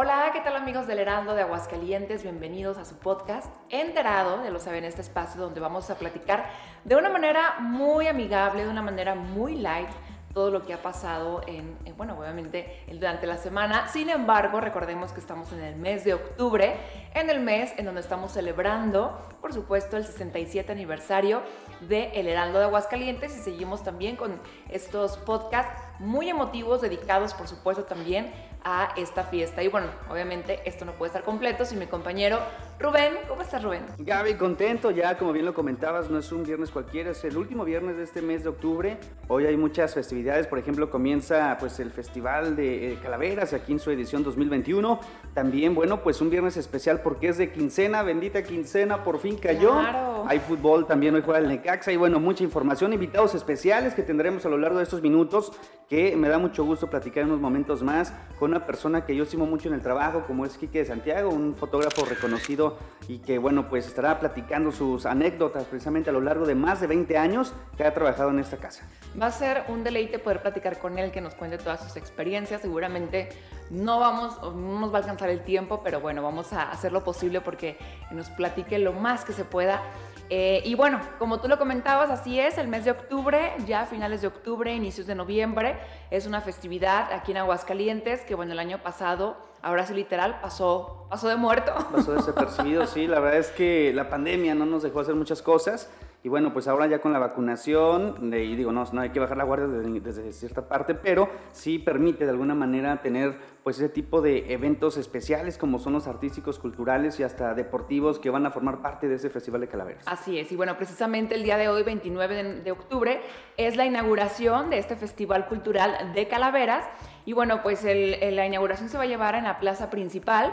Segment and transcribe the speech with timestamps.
[0.00, 2.22] Hola, ¿qué tal amigos del Heraldo de Aguascalientes?
[2.22, 6.48] Bienvenidos a su podcast Enterado, de lo saben, este espacio donde vamos a platicar
[6.84, 9.88] de una manera muy amigable, de una manera muy light
[10.32, 13.88] todo lo que ha pasado en, bueno, obviamente durante la semana.
[13.88, 16.76] Sin embargo, recordemos que estamos en el mes de octubre,
[17.14, 21.42] en el mes en donde estamos celebrando, por supuesto, el 67 aniversario
[21.88, 27.48] de El Heraldo de Aguascalientes y seguimos también con estos podcasts muy emotivos dedicados, por
[27.48, 28.32] supuesto, también
[28.64, 29.62] a esta fiesta.
[29.62, 32.38] Y bueno, obviamente esto no puede estar completo sin mi compañero
[32.78, 33.14] Rubén.
[33.28, 33.84] ¿Cómo estás, Rubén?
[33.98, 37.64] Gaby, contento ya, como bien lo comentabas, no es un viernes cualquiera, es el último
[37.64, 38.98] viernes de este mes de octubre.
[39.28, 43.80] Hoy hay muchas festividades, por ejemplo, comienza pues el Festival de eh, Calaveras aquí en
[43.80, 45.00] su edición 2021.
[45.38, 49.70] También, bueno, pues un viernes especial porque es de quincena, bendita quincena, por fin cayó.
[49.70, 50.24] Claro.
[50.26, 54.44] Hay fútbol, también hoy juega el Necaxa y bueno, mucha información, invitados especiales que tendremos
[54.46, 55.52] a lo largo de estos minutos
[55.88, 59.46] que me da mucho gusto platicar unos momentos más con una persona que yo estimo
[59.46, 63.68] mucho en el trabajo, como es Quique de Santiago, un fotógrafo reconocido y que, bueno,
[63.68, 67.84] pues estará platicando sus anécdotas precisamente a lo largo de más de 20 años que
[67.84, 68.86] ha trabajado en esta casa.
[69.20, 72.60] Va a ser un deleite poder platicar con él, que nos cuente todas sus experiencias.
[72.60, 73.30] Seguramente
[73.70, 77.04] no vamos, no nos va a alcanzar el tiempo, pero bueno, vamos a hacer lo
[77.04, 77.78] posible porque
[78.10, 79.82] nos platique lo más que se pueda
[80.30, 84.20] eh, y bueno, como tú lo comentabas, así es, el mes de octubre, ya finales
[84.20, 85.78] de octubre, inicios de noviembre,
[86.10, 91.06] es una festividad aquí en Aguascalientes que bueno, el año pasado, ahora sí literal, pasó,
[91.08, 91.72] pasó de muerto.
[91.92, 95.88] Pasó desapercibido, sí, la verdad es que la pandemia no nos dejó hacer muchas cosas.
[96.24, 99.36] Y bueno, pues ahora ya con la vacunación, y digo, no, no hay que bajar
[99.36, 104.20] la guardia desde, cierta parte, pero sí permite de alguna manera tener pues ese tipo
[104.20, 108.82] de eventos especiales como son los artísticos, culturales y hasta deportivos que van a formar
[108.82, 110.02] parte de ese Festival de Calaveras.
[110.06, 113.20] Así es, y bueno, precisamente el día de hoy, 29 de, octubre,
[113.56, 116.84] es la inauguración de este Festival Cultural de Calaveras.
[117.26, 120.52] Y bueno, pues la inauguración se va a llevar en la plaza principal.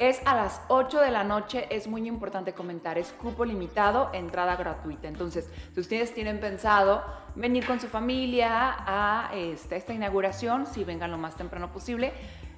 [0.00, 4.56] Es a las 8 de la noche, es muy importante comentar, es cupo limitado, entrada
[4.56, 5.08] gratuita.
[5.08, 7.04] Entonces, si ustedes tienen pensado
[7.34, 12.14] venir con su familia a esta, esta inauguración, si vengan lo más temprano posible,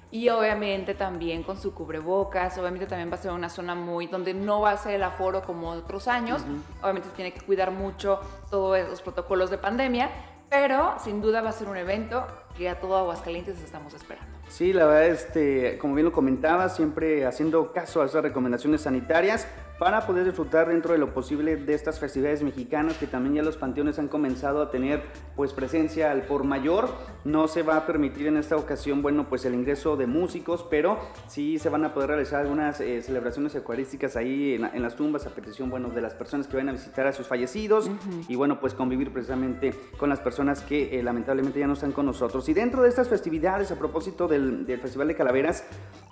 [0.09, 4.33] y obviamente también con su cubrebocas, obviamente también va a ser una zona muy donde
[4.33, 6.83] no va a ser el aforo como otros años, uh -huh.
[6.83, 10.09] obviamente se tiene que cuidar mucho todos esos protocolos de pandemia,
[10.49, 12.25] pero sin duda va a ser un evento
[12.57, 14.32] que a todo Aguascalientes estamos esperando.
[14.47, 19.47] Sí, la verdad, este, como bien lo comentaba, siempre haciendo caso a esas recomendaciones sanitarias
[19.79, 23.57] para poder disfrutar dentro de lo posible de estas festividades mexicanas que también ya los
[23.57, 25.01] panteones han comenzado a tener
[25.35, 26.89] pues presencia al por mayor.
[27.25, 30.99] No se va a permitir en esta ocasión, bueno, pues el ingreso de músicos, pero
[31.27, 35.25] sí se van a poder realizar algunas eh, celebraciones eucarísticas ahí en, en, las tumbas
[35.25, 38.25] a petición, bueno, de las personas que van a visitar a sus fallecidos uh -huh.
[38.27, 42.05] y bueno, pues convivir precisamente con las personas que eh, lamentablemente ya no están con
[42.05, 42.47] nosotros.
[42.49, 45.63] Y dentro de estas festividades, a propósito del, del Festival de Calaveras,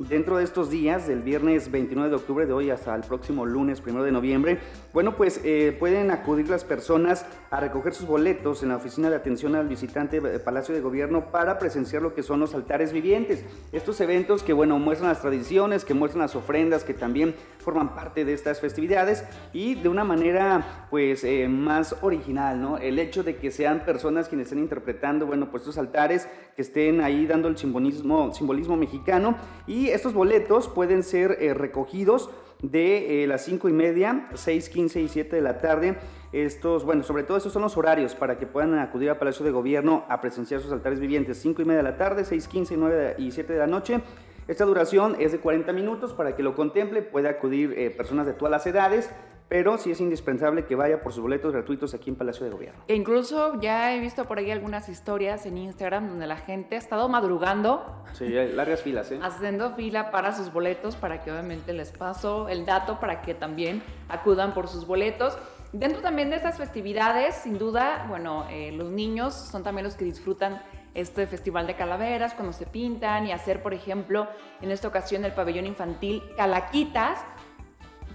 [0.09, 3.81] dentro de estos días, del viernes 29 de octubre de hoy hasta el próximo lunes
[3.85, 4.59] 1 de noviembre,
[4.93, 9.15] bueno, pues eh, pueden acudir las personas a recoger sus boletos en la oficina de
[9.15, 13.43] atención al visitante del Palacio de Gobierno para presenciar lo que son los altares vivientes.
[13.71, 18.25] Estos eventos que, bueno, muestran las tradiciones, que muestran las ofrendas, que también forman parte
[18.25, 22.77] de estas festividades y de una manera, pues, eh, más original, ¿no?
[22.77, 27.01] El hecho de que sean personas quienes estén interpretando, bueno, pues estos altares, que estén
[27.01, 29.35] ahí dando el simbolismo, simbolismo mexicano
[29.67, 32.29] y estos boletos pueden ser eh, recogidos
[32.61, 35.97] de eh, las 5 y media, 6, 15 y 7 de la tarde.
[36.31, 39.51] Estos, bueno, sobre todo estos son los horarios para que puedan acudir al Palacio de
[39.51, 41.38] Gobierno a presenciar sus altares vivientes.
[41.39, 44.01] 5 y media de la tarde, 6, 15, 9 y 7 de la noche.
[44.47, 47.01] Esta duración es de 40 minutos para que lo contemple.
[47.01, 49.09] Puede acudir eh, personas de todas las edades,
[49.51, 52.85] pero sí es indispensable que vaya por sus boletos gratuitos aquí en Palacio de Gobierno.
[52.88, 56.78] E incluso ya he visto por ahí algunas historias en Instagram donde la gente ha
[56.78, 58.01] estado madrugando.
[58.13, 59.19] Sí, largas filas, ¿eh?
[59.22, 63.84] Haciendo fila para sus boletos, para que obviamente les paso el dato para que también
[64.07, 65.38] acudan por sus boletos.
[65.73, 70.06] Dentro también de estas festividades, sin duda, bueno, eh, los niños son también los que
[70.06, 70.62] disfrutan
[70.94, 74.27] este festival de calaveras, cuando se pintan y hacer, por ejemplo,
[74.62, 77.19] en esta ocasión el pabellón infantil Calaquitas,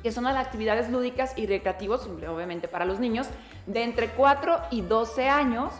[0.06, 3.26] que son las actividades lúdicas y recreativos, obviamente para los niños,
[3.66, 5.72] de entre 4 y 12 años.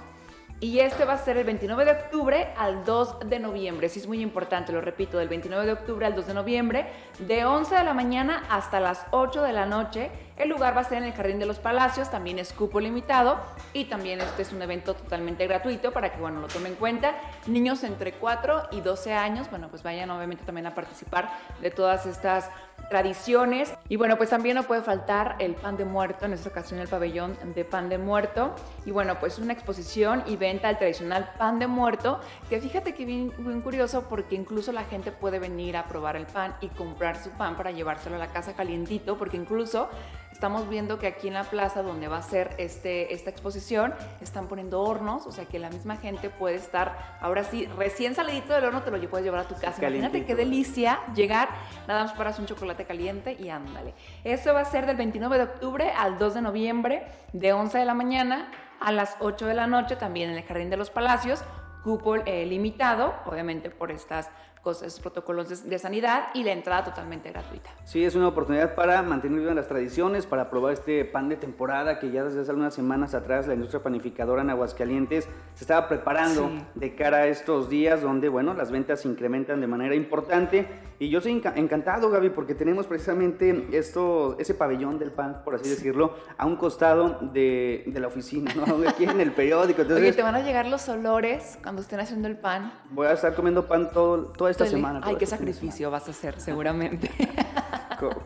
[0.58, 3.88] Y este va a ser el 29 de octubre al 2 de noviembre.
[3.88, 6.87] Sí es muy importante, lo repito, del 29 de octubre al 2 de noviembre,
[7.20, 10.11] de 11 de la mañana hasta las 8 de la noche.
[10.37, 13.38] El lugar va a ser en el Jardín de los Palacios, también es cupo limitado
[13.75, 17.14] y también este es un evento totalmente gratuito para que, bueno, lo tomen en cuenta.
[17.46, 21.31] Niños entre 4 y 12 años, bueno, pues vayan obviamente también a participar
[21.61, 22.50] de todas estas
[22.88, 23.75] tradiciones.
[23.88, 26.88] Y bueno, pues también no puede faltar el pan de muerto, en esta ocasión el
[26.88, 28.55] pabellón de pan de muerto.
[28.85, 33.05] Y bueno, pues una exposición y venta del tradicional pan de muerto, que fíjate que
[33.05, 37.23] bien, bien curioso porque incluso la gente puede venir a probar el pan y comprar
[37.23, 39.89] su pan para llevárselo a la casa calientito, porque incluso
[40.32, 44.49] Estamos viendo que aquí en la plaza donde va a ser este, esta exposición están
[44.49, 48.64] poniendo hornos, o sea que la misma gente puede estar, ahora sí, recién salidito del
[48.64, 49.81] horno te lo puedes llevar a tu casa.
[49.81, 51.49] Imagínate qué delicia llegar,
[51.88, 53.94] nada más para un chocolate caliente y ándale.
[54.25, 57.84] Esto va a ser del 29 de octubre al 2 de noviembre, de 11 de
[57.84, 58.50] la mañana
[58.81, 61.43] a las 8 de la noche, también en el Jardín de los Palacios,
[61.82, 64.31] cupo eh, limitado, obviamente por estas
[64.67, 67.71] cosas, protocolos de, sanidad y la entrada totalmente gratuita.
[67.85, 72.01] Sí, es una oportunidad para mantener vivas las tradiciones, para probar este pan de temporada
[72.01, 76.51] que ya desde hace algunas semanas atrás la industria panificadora en Aguascalientes se estaba preparando
[76.75, 80.67] de cara a estos días donde, bueno, las ventas se incrementan de manera importante.
[80.99, 85.69] Y yo soy encantado, Gaby, porque tenemos precisamente esto, ese pabellón del pan, por así
[85.69, 88.89] decirlo, a un costado de, de la oficina, ¿no?
[88.89, 89.83] Aquí en el periódico.
[89.83, 92.73] Entonces, Oye, te van a llegar los olores cuando estén haciendo el pan.
[92.91, 95.00] Voy a estar comiendo pan todo, toda esta semana.
[95.03, 97.11] Ay, qué sacrificio vas a hacer, seguramente.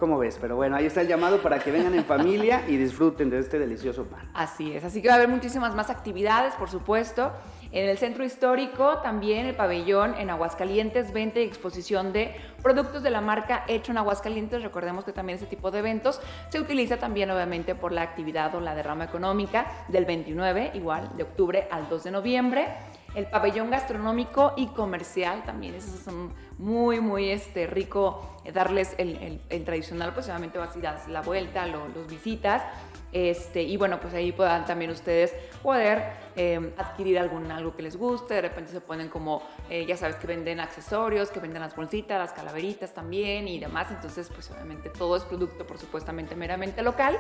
[0.01, 0.37] ¿Cómo ves?
[0.41, 3.59] Pero bueno, ahí está el llamado para que vengan en familia y disfruten de este
[3.59, 4.29] delicioso pan.
[4.35, 7.31] Así es, así que va a haber muchísimas más actividades, por supuesto.
[7.71, 12.35] En el centro histórico también el pabellón en Aguascalientes, venta y exposición de
[12.65, 14.61] productos de la marca hecho en Aguascalientes.
[14.63, 18.61] Recordemos que también ese tipo de eventos se utiliza también obviamente por la actividad o
[18.61, 22.69] la derrama económica del 29, igual, de octubre al 2 de noviembre
[23.15, 30.13] el pabellón gastronómico y comercial también, esos son muy, muy este, rico darles el, tradicional,
[30.15, 32.63] pues obviamente vas a ir a la vuelta, los visitas,
[33.13, 37.97] este, y bueno, pues ahí puedan también ustedes poder em, adquirir algún, algo que les
[37.97, 41.75] guste, de repente se ponen como, eh, ya sabes que venden accesorios, que venden las
[41.75, 46.83] bolsitas, las calaveritas también y demás, entonces pues obviamente todo es producto por supuestamente meramente
[46.83, 47.19] local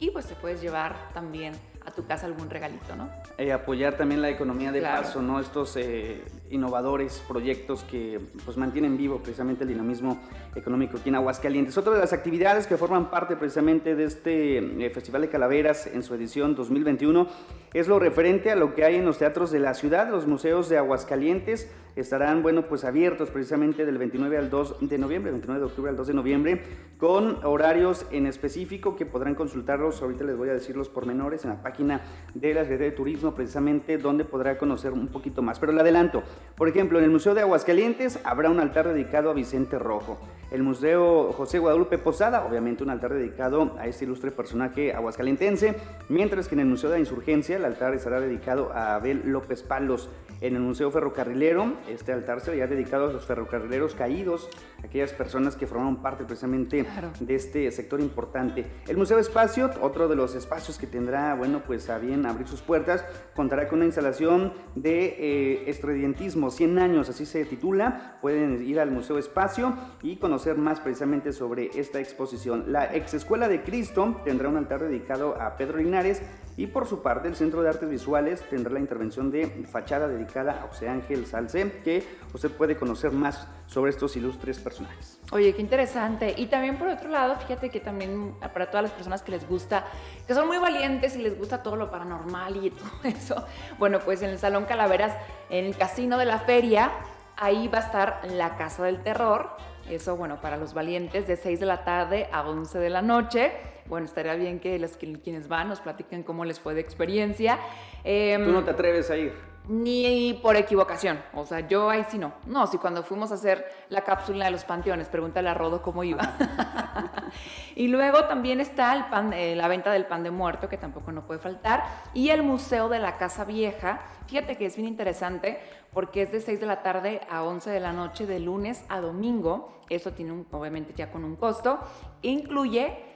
[0.00, 1.52] y pues te puedes llevar también
[1.84, 3.08] a tu casa algún regalito, ¿no?
[3.38, 5.40] Eh, apoyar también la economía de paso, ¿no?
[5.40, 10.18] Estos eh, innovadores proyectos que pues mantienen vivo precisamente el dinamismo
[10.54, 11.76] económico aquí en Aguascalientes.
[11.76, 16.14] Otra de las actividades que forman parte precisamente de este Festival de Calaveras en su
[16.14, 17.26] edición 2021
[17.72, 20.68] es lo referente a lo que hay en los teatros de la ciudad, los museos
[20.68, 25.66] de Aguascalientes estarán, bueno, pues abiertos precisamente del 29 al 2 de noviembre, 29 de
[25.66, 26.62] octubre al 2 de noviembre,
[26.98, 31.50] con horarios en específico que podrán consultarlos, ahorita les voy a decir los pormenores en
[31.50, 32.00] la página
[32.34, 35.58] de la Secretaría de Turismo, precisamente donde podrá conocer un poquito más.
[35.58, 36.22] Pero le adelanto,
[36.56, 40.18] por ejemplo, en el Museo de Aguascalientes habrá un altar dedicado a Vicente Rojo.
[40.50, 45.76] El Museo José Guadalupe Posada, obviamente un altar dedicado a este ilustre personaje aguascalentense,
[46.08, 49.62] mientras que en el Museo de la Insurgencia el altar estará dedicado a Abel López
[49.62, 50.08] Palos.
[50.40, 54.48] En el Museo Ferrocarrilero este altar sería dedicado a los ferrocarrileros caídos,
[54.82, 56.84] aquellas personas que formaron parte precisamente
[57.20, 58.66] de este sector importante.
[58.88, 62.60] El Museo Espacio, otro de los espacios que tendrá, bueno, pues a bien abrir sus
[62.60, 63.04] puertas,
[63.34, 68.18] contará con una instalación de eh, estredientismo, 100 años, así se titula.
[68.20, 72.72] Pueden ir al Museo Espacio y conocer más precisamente sobre esta exposición.
[72.72, 76.22] La ex Escuela de Cristo tendrá un altar dedicado a Pedro Linares
[76.60, 80.52] y por su parte el Centro de Artes Visuales tendrá la intervención de fachada dedicada
[80.52, 85.18] a José Ángel Salce, que usted puede conocer más sobre estos ilustres personajes.
[85.32, 86.34] Oye, qué interesante.
[86.36, 89.86] Y también por otro lado, fíjate que también para todas las personas que les gusta,
[90.26, 93.42] que son muy valientes y les gusta todo lo paranormal y todo eso,
[93.78, 95.16] bueno, pues en el Salón Calaveras,
[95.48, 96.90] en el Casino de la Feria,
[97.38, 99.48] ahí va a estar la Casa del Terror.
[99.88, 103.50] Eso, bueno, para los valientes, de 6 de la tarde a 11 de la noche
[103.90, 107.58] bueno, estaría bien que los quienes van nos platiquen cómo les fue de experiencia.
[108.04, 109.34] Em, Tú no te atreves a ir.
[109.68, 112.32] Ni por equivocación, o sea, yo ahí sí no.
[112.46, 116.02] No, si cuando fuimos a hacer la cápsula de los panteones, pregúntale a Rodo cómo
[116.02, 116.22] iba.
[117.76, 121.12] y luego también está el pan, eh, la venta del pan de muerto, que tampoco
[121.12, 124.00] no puede faltar, y el Museo de la Casa Vieja.
[124.26, 125.60] Fíjate que es bien interesante
[125.92, 129.00] porque es de 6 de la tarde a 11 de la noche, de lunes a
[129.00, 129.80] domingo.
[129.88, 131.80] Eso tiene un, obviamente ya con un costo.
[132.22, 133.09] Incluye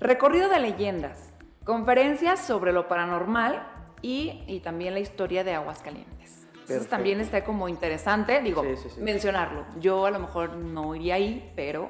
[0.00, 1.32] Recorrido de leyendas,
[1.64, 3.66] conferencias sobre lo paranormal
[4.00, 6.46] y, también la historia de Aguascalientes.
[6.60, 8.62] Entonces también está como interesante, digo,
[9.00, 9.64] mencionarlo.
[9.80, 11.88] Yo a lo mejor no iría ahí, pero...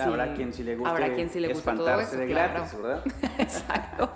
[0.00, 3.04] habrá quien sí le guste habrá quien sí le guste todo eso, de gratis, ¿verdad?
[3.38, 4.10] Exacto.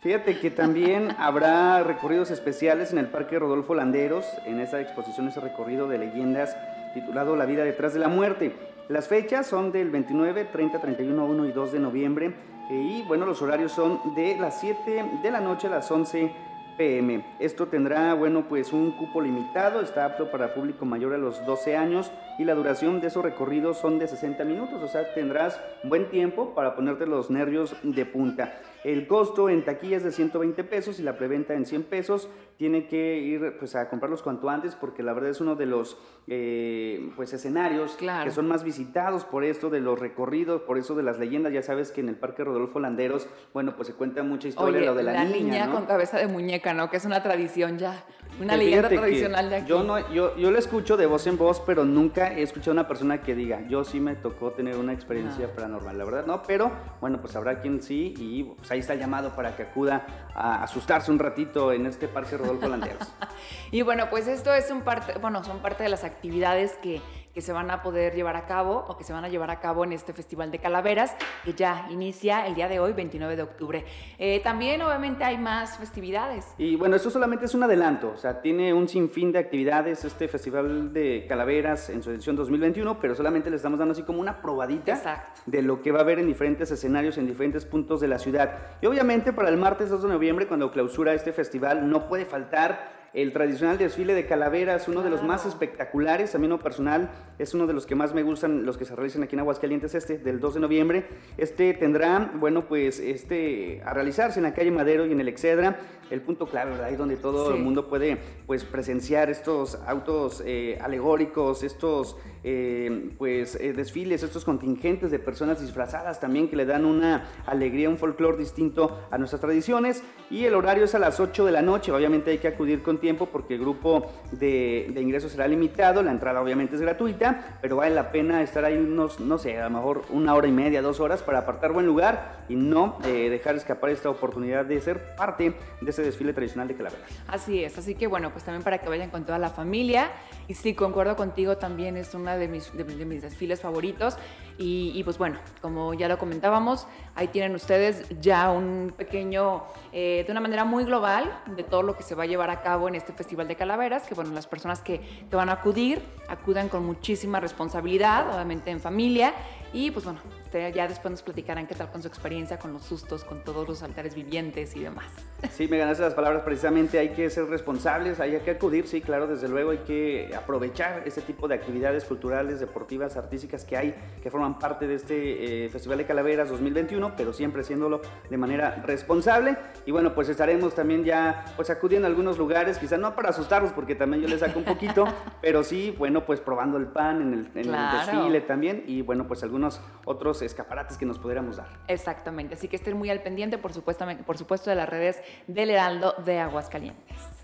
[0.00, 5.40] Fíjate que también habrá recorridos especiales en el Parque Rodolfo Landeros, en esta exposición, ese
[5.40, 6.56] recorrido de leyendas
[6.94, 8.54] titulado La vida detrás de la muerte.
[8.88, 12.34] Las fechas son del 29, 30, 31, 1 y 2 de noviembre
[12.70, 16.32] y bueno, los horarios son de las 7 de la noche a las 11
[16.78, 17.22] pm.
[17.38, 21.76] Esto tendrá, bueno, pues un cupo limitado, está apto para público mayor a los 12
[21.76, 26.08] años y la duración de esos recorridos son de 60 minutos, o sea, tendrás buen
[26.08, 28.54] tiempo para ponerte los nervios de punta.
[28.82, 32.28] El costo en taquilla es de 120 pesos y la preventa en 100 pesos.
[32.56, 35.98] Tiene que ir pues, a comprarlos cuanto antes porque la verdad es uno de los
[36.28, 41.02] eh, pues, escenarios que son más visitados por esto de los recorridos, por eso de
[41.02, 41.52] las leyendas.
[41.52, 44.94] Ya sabes que en el Parque Rodolfo Landeros, bueno, pues se cuenta mucha historia lo
[44.94, 45.70] de la, la niña.
[45.70, 46.90] con cabeza de muñeca, ¿no?
[46.90, 48.04] Que es una tradición ya,
[48.40, 49.68] una leyenda tradicional de aquí.
[49.68, 52.74] Yo, no, yo, yo lo escucho de voz en voz, pero nunca he escuchado a
[52.74, 55.54] una persona que diga, yo sí me tocó tener una experiencia ah.
[55.54, 56.42] paranormal, la verdad, ¿no?
[56.42, 56.70] Pero
[57.00, 60.62] bueno, pues habrá quien sí y pues, ahí está el llamado para que acuda a
[60.62, 63.08] asustarse un ratito en este Parque Rodolfo Landeros.
[63.70, 67.00] y bueno, pues esto es un parte, bueno, son parte de las actividades que
[67.34, 69.60] que se van a poder llevar a cabo o que se van a llevar a
[69.60, 73.42] cabo en este Festival de Calaveras, que ya inicia el día de hoy, 29 de
[73.42, 73.84] octubre.
[74.18, 76.46] Eh, también, obviamente, hay más festividades.
[76.58, 80.28] Y bueno, esto solamente es un adelanto, o sea, tiene un sinfín de actividades este
[80.28, 84.40] Festival de Calaveras en su edición 2021, pero solamente le estamos dando así como una
[84.42, 88.18] probadita de lo que va a haber en diferentes escenarios, en diferentes puntos de la
[88.18, 88.58] ciudad.
[88.80, 92.99] Y obviamente para el martes 2 de noviembre, cuando clausura este festival, no puede faltar
[93.12, 97.54] el tradicional desfile de calaveras, uno de los más espectaculares, a mí no personal, es
[97.54, 100.18] uno de los que más me gustan, los que se realizan aquí en Aguascalientes, este,
[100.18, 101.06] del 2 de noviembre.
[101.36, 105.78] Este tendrá, bueno, pues, este, a realizarse en la calle Madero y en el Excedra,
[106.10, 106.86] el punto clave, ¿verdad?
[106.86, 113.56] Ahí donde todo el mundo puede, pues, presenciar estos autos eh, alegóricos, estos, eh, pues,
[113.56, 118.38] eh, desfiles, estos contingentes de personas disfrazadas también que le dan una alegría, un folclore
[118.38, 120.02] distinto a nuestras tradiciones.
[120.30, 122.99] Y el horario es a las 8 de la noche, obviamente hay que acudir con
[123.00, 127.94] tiempo porque el grupo de, ingresos será limitado, la entrada obviamente es gratuita, pero vale
[127.94, 131.00] la pena estar ahí unos, no sé, a lo mejor una hora y media, dos
[131.00, 135.54] horas para apartar buen lugar y no eh, dejar escapar esta oportunidad de ser parte
[135.80, 137.02] de ese desfile tradicional de Calavera.
[137.26, 140.10] Así es, así que bueno, pues también para que vayan con toda la familia
[140.46, 144.16] y sí, concuerdo contigo, también es una de mis, de, mis desfiles favoritos
[144.62, 150.30] y, pues bueno, como ya lo comentábamos, ahí tienen ustedes ya un pequeño, eh, de
[150.30, 152.96] una manera muy global, de todo lo que se va a llevar a cabo en
[152.96, 156.84] este Festival de Calaveras, que bueno, las personas que, te van a acudir, acudan con
[156.84, 159.32] muchísima responsabilidad, obviamente en familia,
[159.72, 160.20] y pues bueno,
[160.52, 163.82] ya después nos platicarán qué tal con su experiencia, con los sustos, con todos los
[163.82, 165.06] altares vivientes y demás.
[165.50, 169.26] Sí, me ganaste las palabras precisamente, hay que ser responsables, hay que acudir, sí, claro,
[169.26, 174.30] desde luego hay que aprovechar este tipo de actividades culturales, deportivas, artísticas que hay, que
[174.30, 178.00] forman parte de este eh, Festival de Calaveras 2021, pero siempre haciéndolo
[178.30, 179.56] de manera responsable.
[179.86, 183.72] Y bueno, pues estaremos también ya pues acudiendo a algunos lugares, quizás no para asustarlos,
[183.72, 185.04] porque también yo les saco un poquito,
[185.42, 189.26] pero sí, bueno, pues probando el pan en el, en el desfile también y bueno,
[189.26, 189.59] pues algunos
[190.04, 191.68] otros escaparates que nos pudiéramos dar.
[191.88, 195.70] Exactamente, así que estén muy al pendiente, por supuesto, por supuesto de las redes del
[195.70, 197.40] Heraldo de Aguascalientes.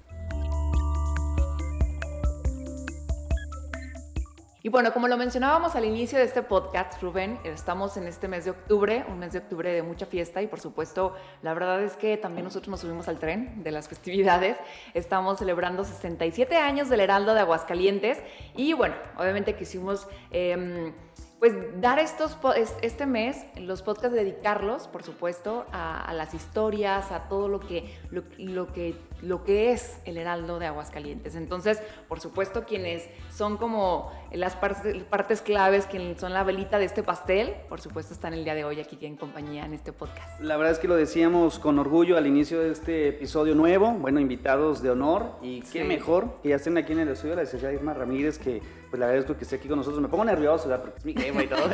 [4.67, 8.47] Y bueno, como lo mencionábamos al inicio de este podcast, Rubén, estamos en este mes
[8.47, 11.97] de octubre, un mes de octubre de mucha fiesta y por supuesto, la verdad es
[11.97, 14.57] que también nosotros nos subimos al tren de las festividades.
[14.93, 18.19] Estamos celebrando 67 años del Heraldo de Aguascalientes
[18.57, 20.09] y bueno, obviamente quisimos...
[20.33, 20.93] Eh,
[21.39, 22.39] pues dar estos,
[22.81, 28.73] este mes, los podcasts, dedicarlos, por supuesto, a, las historias, a todo lo que, lo,
[28.73, 31.35] que, lo que es el Heraldo de Aguascalientes.
[31.35, 36.87] Entonces, por supuesto, quienes son como las partes, partes claves, quienes son la velita de
[36.87, 40.41] este pastel, por supuesto, están el día de hoy aquí en compañía en este podcast.
[40.41, 44.21] La verdad es que lo decíamos con orgullo al inicio de este episodio nuevo, bueno,
[44.21, 47.75] invitados de honor, y qué mejor que ya estén aquí en el estudio la licenciada
[47.75, 48.63] Irma Ramírez, que
[48.97, 50.01] pues verdad es que esté aquí con nosotros.
[50.01, 50.85] Me pongo nervioso, ¿verdad?
[50.85, 51.69] Porque es mi jefa y todo,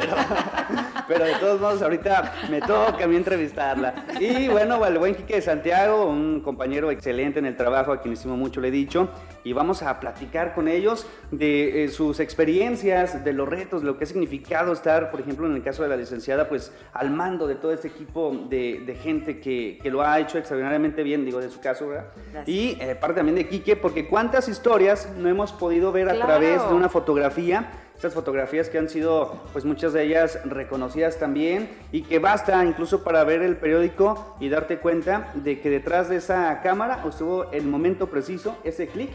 [1.08, 4.06] pero, de todos modos ahorita me toca a mí entrevistarla.
[4.18, 8.14] Y bueno, el buen Quique de Santiago, un compañero excelente en el trabajo, a quien
[8.14, 9.08] hicimos mucho le he dicho,
[9.44, 13.98] y vamos a platicar con ellos de eh, sus experiencias, de los retos, de lo
[13.98, 17.46] que ha significado estar, por ejemplo, en el caso de la licenciada, pues al mando
[17.46, 21.40] de todo este equipo de, de gente que, que, lo ha hecho extraordinariamente bien, digo,
[21.40, 22.12] de su caso, ¿verdad?
[22.46, 26.66] Y eh, parte también de Quique, porque cuántas historias no hemos podido ver a través
[26.68, 27.70] de una fotografía,
[28.02, 33.04] estas fotografías que han sido, pues muchas de ellas reconocidas también y que basta incluso
[33.04, 37.64] para ver el periódico y darte cuenta de que detrás de esa cámara estuvo el
[37.64, 39.10] momento preciso, ese clic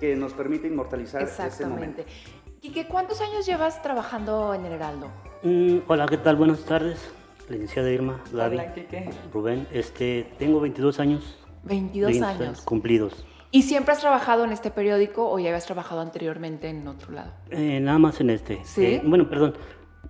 [0.00, 2.02] que nos permite inmortalizar ese momento.
[2.62, 5.08] Quique, ¿cuántos años llevas trabajando en el Heraldo?
[5.42, 6.36] Mm, hola, ¿qué tal?
[6.36, 7.10] Buenas tardes.
[7.50, 8.58] Licenciada Irma, Gaby,
[9.34, 9.68] Rubén.
[9.70, 11.36] Este, tengo 22 años.
[11.64, 12.62] 22 años.
[12.62, 13.26] Cumplidos.
[13.52, 17.32] ¿Y siempre has trabajado en este periódico o ya habías trabajado anteriormente en otro lado?
[17.50, 18.60] Eh, nada más en este.
[18.64, 18.84] Sí.
[18.84, 19.54] Eh, bueno, perdón.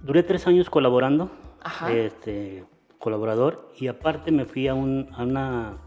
[0.02, 1.30] Duré tres años colaborando,
[1.62, 1.92] Ajá.
[1.92, 2.64] Este,
[2.98, 5.78] colaborador, y aparte me fui a, un, a una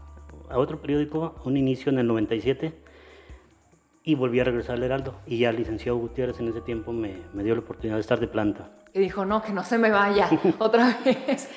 [0.48, 2.83] a otro periódico, un inicio en el 97,
[4.04, 5.14] y volví a regresar al Heraldo.
[5.26, 8.20] Y ya el licenciado Gutiérrez en ese tiempo me, me dio la oportunidad de estar
[8.20, 8.68] de planta.
[8.92, 11.48] Y dijo, no, que no se me vaya otra vez.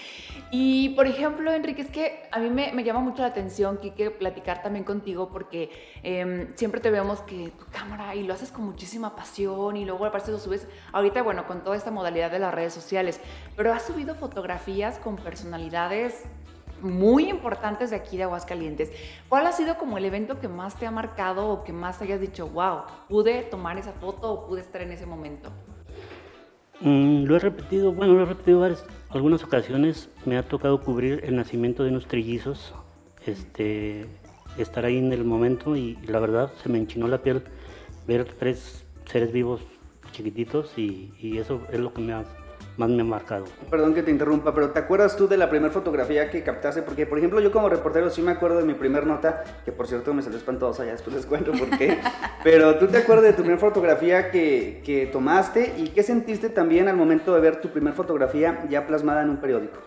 [0.50, 4.12] Y por ejemplo, Enrique, es que a mí me, me llama mucho la atención, Kike,
[4.12, 5.70] platicar también contigo, porque
[6.04, 10.06] eh, siempre te vemos que tu cámara y lo haces con muchísima pasión y luego
[10.06, 13.20] aparte lo subes, ahorita, bueno, con toda esta modalidad de las redes sociales,
[13.58, 16.24] pero has subido fotografías con personalidades
[16.82, 18.92] muy importantes de aquí de Aguascalientes.
[19.30, 22.22] ¿Cuál ha sido como el evento que más te ha marcado o que más hayas
[22.22, 25.52] dicho, wow, pude tomar esa foto o pude estar en ese momento?
[26.82, 30.10] Mm, lo he repetido, bueno, lo he repetido varias, algunas ocasiones.
[30.26, 32.74] Me ha tocado cubrir el nacimiento de unos trillizos,
[33.26, 34.06] este,
[34.58, 37.44] estar ahí en el momento y, la verdad se me enchinó la piel
[38.08, 39.62] ver tres seres vivos
[40.12, 42.24] chiquititos y, y eso es lo que me ha
[42.78, 43.46] más me ha marcado.
[43.70, 46.84] Perdón que te interrumpa, pero ¿te acuerdas tú de la primera fotografía que captaste?
[46.84, 49.88] Porque, por ejemplo, yo como reportero sí me acuerdo de mi primera nota, que por
[49.88, 51.98] cierto me salió espantosa, ya después les cuento por qué.
[52.44, 56.88] pero ¿tú te acuerdas de tu primera fotografía que, que tomaste y qué sentiste también
[56.88, 59.78] al momento de ver tu primera fotografía ya plasmada en un periódico?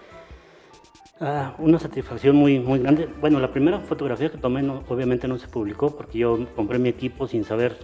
[1.20, 3.06] Ah, una satisfacción muy, muy grande.
[3.20, 6.88] Bueno, la primera fotografía que tomé no, obviamente no se publicó porque yo compré mi
[6.88, 7.76] equipo sin saber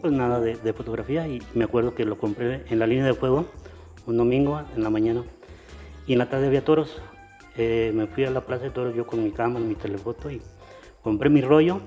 [0.00, 3.14] pues, nada de, de, fotografía y me acuerdo que lo compré en la línea de
[3.14, 3.46] fuego
[4.06, 5.22] un domingo en la mañana
[6.06, 7.00] y en la tarde había toros.
[7.56, 10.42] Eh, me fui a la plaza de toros yo con mi cámara, mi telefoto y
[11.02, 11.80] compré mi rollo,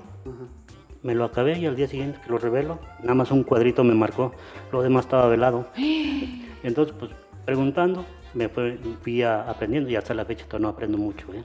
[1.02, 3.94] me lo acabé y al día siguiente que lo revelo, nada más un cuadrito me
[3.94, 4.32] marcó,
[4.72, 5.66] lo demás estaba velado.
[6.62, 7.10] Entonces, pues
[7.44, 8.04] preguntando,
[8.38, 11.26] me fui aprendiendo y hasta la fecha todavía no aprendo mucho.
[11.34, 11.42] ¿eh?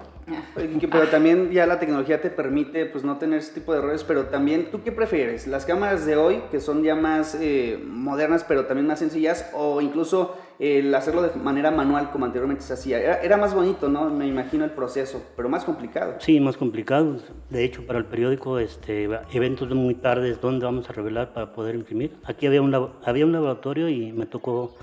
[0.55, 4.25] Pero también ya la tecnología te permite pues no tener ese tipo de errores, pero
[4.27, 8.65] también tú qué prefieres, las cámaras de hoy que son ya más eh, modernas pero
[8.65, 12.99] también más sencillas o incluso el hacerlo de manera manual como anteriormente se hacía.
[12.99, 14.09] Era, era, más bonito, ¿no?
[14.11, 16.15] Me imagino el proceso, pero más complicado.
[16.19, 17.17] Sí, más complicado.
[17.49, 21.73] De hecho, para el periódico, este, eventos muy tardes, ¿dónde vamos a revelar para poder
[21.75, 22.15] imprimir?
[22.23, 22.73] Aquí había un,
[23.03, 24.75] había un laboratorio y me tocó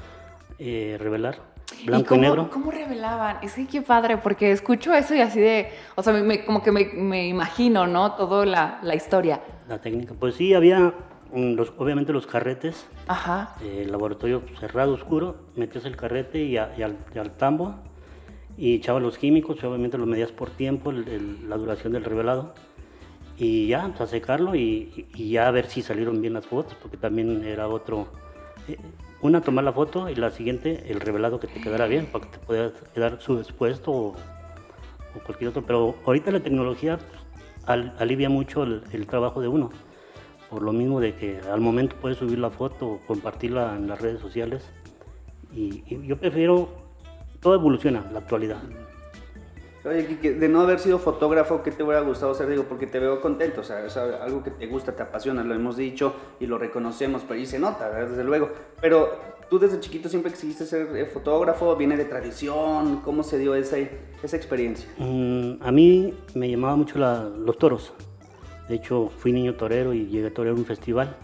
[0.58, 1.49] eh, revelar
[1.84, 2.50] blanco ¿Y, cómo, y, negro.
[2.50, 3.38] ¿Cómo revelaban?
[3.42, 6.72] Es que qué padre, porque escucho eso y así de, o sea, me, como que
[6.72, 8.12] me, me, imagino, ¿no?
[8.12, 9.40] Toda la, la, historia.
[9.68, 10.92] La técnica, pues sí, había
[11.34, 13.56] los, obviamente los carretes, Ajá.
[13.62, 17.76] Eh, el laboratorio cerrado, oscuro, metías el carrete y, a, y, al, y, al, tambo
[18.56, 22.52] y echabas los químicos, obviamente los medías por tiempo, el, el, la duración del revelado
[23.40, 26.76] y ya, pues, a secarlo y, y, ya a ver si salieron bien las fotos,
[26.80, 28.08] porque también era otro...
[28.68, 28.76] Eh,
[29.22, 32.38] una tomar la foto y la siguiente el revelado que te quedara bien para que
[32.38, 35.62] te puedas quedar subexpuesto o, o cualquier otro.
[35.62, 36.98] Pero ahorita la tecnología
[37.66, 39.70] al, alivia mucho el, el, trabajo de uno,
[40.48, 44.00] por lo mismo de que al momento puedes subir la foto o compartirla en las
[44.00, 44.68] redes sociales.
[45.54, 46.68] Y, y yo prefiero,
[47.40, 48.62] todo evoluciona, la actualidad.
[49.82, 52.48] Oye, Kike, de no haber sido fotógrafo, ¿qué te hubiera gustado ser?
[52.48, 55.54] Digo, porque te veo contento, o sea, es algo que te gusta, te apasiona, lo
[55.54, 58.50] hemos dicho y lo reconocemos, pero y se nota, desde luego.
[58.78, 59.10] Pero
[59.48, 63.78] tú desde chiquito siempre quisiste ser eh, fotógrafo, viene de tradición, ¿cómo se dio esa,
[64.22, 64.86] esa experiencia?
[64.98, 67.94] Mm, a mí me llamaba mucho la, los toros.
[68.68, 71.16] De hecho, fui niño torero y llegué a torear un festival.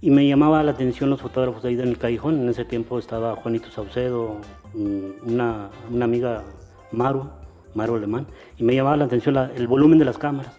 [0.00, 2.40] Y me llamaba la atención los fotógrafos de ahí en el Callejón.
[2.40, 4.36] En ese tiempo estaba Juanito Saucedo,
[4.72, 6.44] mm, una, una amiga
[6.92, 7.28] Maru,
[7.76, 8.26] Maro Alemán,
[8.58, 10.58] y me llamaba la atención la, el volumen de las cámaras.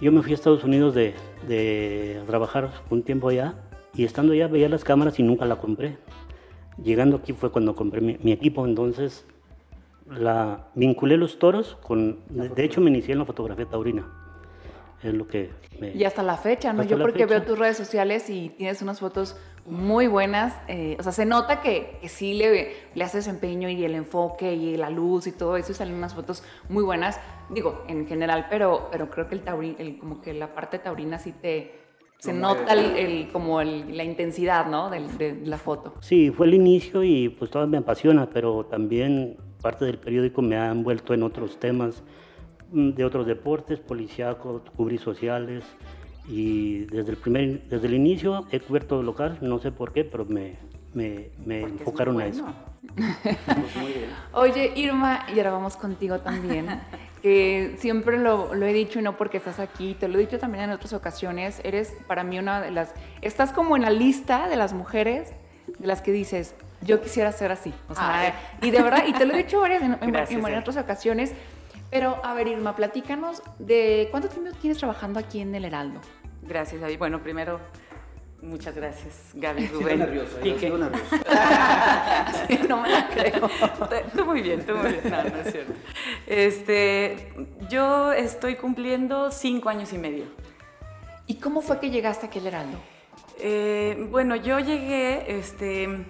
[0.00, 1.14] Yo me fui a Estados Unidos de,
[1.48, 3.54] de, trabajar un tiempo allá
[3.94, 5.96] y estando allá veía las cámaras y nunca la compré.
[6.82, 9.24] Llegando aquí fue cuando compré mi, mi equipo, entonces
[10.10, 14.23] la vinculé los toros con, de, de, hecho me inicié en la fotografía taurina.
[15.02, 16.82] Es lo que me, y hasta la fecha, ¿no?
[16.82, 17.38] Yo porque fecha.
[17.38, 20.54] veo tus redes sociales y tienes unas fotos muy buenas.
[20.68, 24.54] Eh, o sea, se nota que, que sí le, le, haces empeño y el enfoque
[24.54, 25.72] y la luz y todo eso.
[25.72, 29.76] Y salen unas fotos muy buenas, digo, en general, pero, pero creo que el taurín,
[29.78, 31.82] el, como que la parte taurina sí te...
[32.18, 34.88] Se no nota el, el, como la intensidad, ¿no?
[34.88, 35.94] De, de, la foto.
[36.00, 40.56] Sí, fue el inicio y pues todo me apasiona, pero también parte del periódico me
[40.56, 42.02] ha envuelto en otros temas
[42.74, 45.64] de otros deportes, policíacos, cubrir sociales,
[46.28, 50.24] y desde el primer desde el inicio he cubierto local no sé por qué pero
[50.24, 50.56] me,
[50.94, 52.26] me, me enfocaron bueno.
[52.26, 52.46] a eso
[53.44, 53.76] pues
[54.32, 56.80] oye Irma y ahora vamos contigo también
[57.20, 60.38] que siempre lo, lo, he dicho y no porque estás aquí te lo he dicho
[60.38, 64.48] también en otras ocasiones eres para mí una de las estás como en la lista
[64.48, 65.32] de las mujeres
[65.78, 68.32] de las que dices yo quisiera ser así o sea Ay.
[68.62, 71.34] y de verdad y te lo he dicho varias en, Gracias, en, en otras ocasiones
[71.94, 76.00] pero, a ver, Irma, platícanos de cuánto tiempo tienes trabajando aquí en el Heraldo.
[76.42, 76.98] Gracias, David.
[76.98, 77.60] Bueno, primero,
[78.42, 80.00] Muchas gracias, Gaby Rubén.
[80.00, 81.06] nervioso, Y yo que- sigo nervioso.
[82.48, 83.48] Sí, no me la creo.
[84.16, 85.00] Tú muy bien, tú muy bien.
[85.10, 85.72] No, no es cierto.
[86.26, 87.32] Este,
[87.70, 90.24] yo estoy cumpliendo cinco años y medio.
[91.26, 92.76] ¿Y cómo fue que llegaste aquí al Heraldo?
[93.38, 96.04] Eh, bueno, yo llegué, este,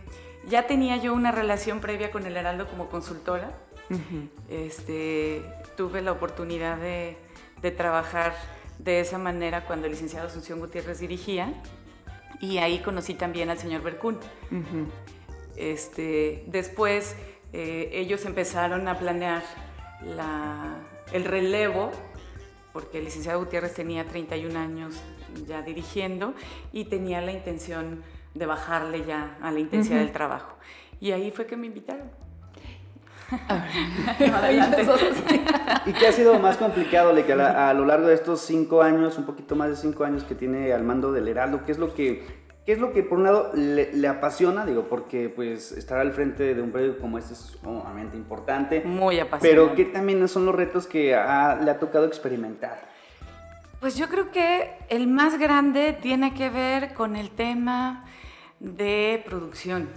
[0.49, 3.53] ya tenía yo una relación previa con el Heraldo como consultora.
[4.51, 5.43] Este,
[5.77, 7.17] tuve la oportunidad de,
[7.63, 8.35] de trabajar
[8.79, 11.53] de esa manera cuando el licenciado Asunción Gutiérrez dirigía
[12.41, 14.19] y ahí conocí también al señor Bercún.
[15.57, 17.17] Este, después
[17.53, 19.43] eh, ellos empezaron a planear
[20.03, 20.77] la-
[21.13, 21.93] el relevo,
[22.73, 25.01] porque el licenciado Gutiérrez tenía 31 años
[25.47, 26.35] ya dirigiendo
[26.73, 28.03] y tenía la intención
[28.35, 30.57] de bajarle ya a la intensidad del trabajo.
[31.01, 32.11] Y ahí fue que me invitaron.
[35.87, 38.41] ¿Y qué ha sido más complicado, Le, que a, la- a lo largo de estos
[38.41, 41.65] cinco años, un poquito más de cinco años que tiene al mando del Heraldo?
[41.65, 42.25] ¿Qué es lo que,
[42.67, 44.65] qué es lo que por un lado le, le apasiona?
[44.67, 48.83] Digo, porque pues estar al frente de un periódico como este es sumamente importante.
[48.85, 49.49] Muy apasionante.
[49.49, 52.93] Pero ¿qué también son los retos que ha- le ha tocado experimentar?
[53.81, 58.05] Pues yo creo que el más grande tiene que ver con el tema
[58.59, 59.91] de producción,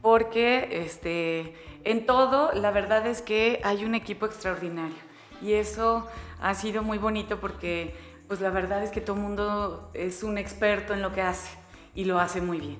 [0.00, 1.52] porque este,
[1.84, 4.96] en todo la verdad es que hay un equipo extraordinario
[5.42, 6.06] y eso
[6.40, 7.94] ha sido muy bonito porque
[8.28, 11.50] pues la verdad es que todo el mundo es un experto en lo que hace
[11.94, 12.78] y lo hace muy bien.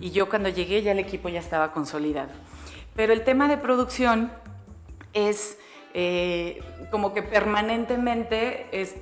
[0.00, 2.30] Y yo cuando llegué ya el equipo ya estaba consolidado.
[2.94, 4.30] Pero el tema de producción
[5.12, 5.58] es
[5.94, 6.62] eh,
[6.92, 8.94] como que permanentemente es-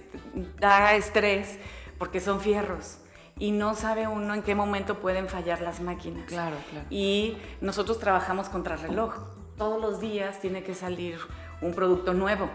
[0.59, 1.59] da estrés
[1.99, 2.99] porque son fierros
[3.39, 6.25] y no sabe uno en qué momento pueden fallar las máquinas.
[6.27, 6.87] Claro, claro.
[6.91, 9.15] Y nosotros trabajamos contra reloj.
[9.61, 11.19] Todos los días tiene que salir
[11.61, 12.49] un producto nuevo.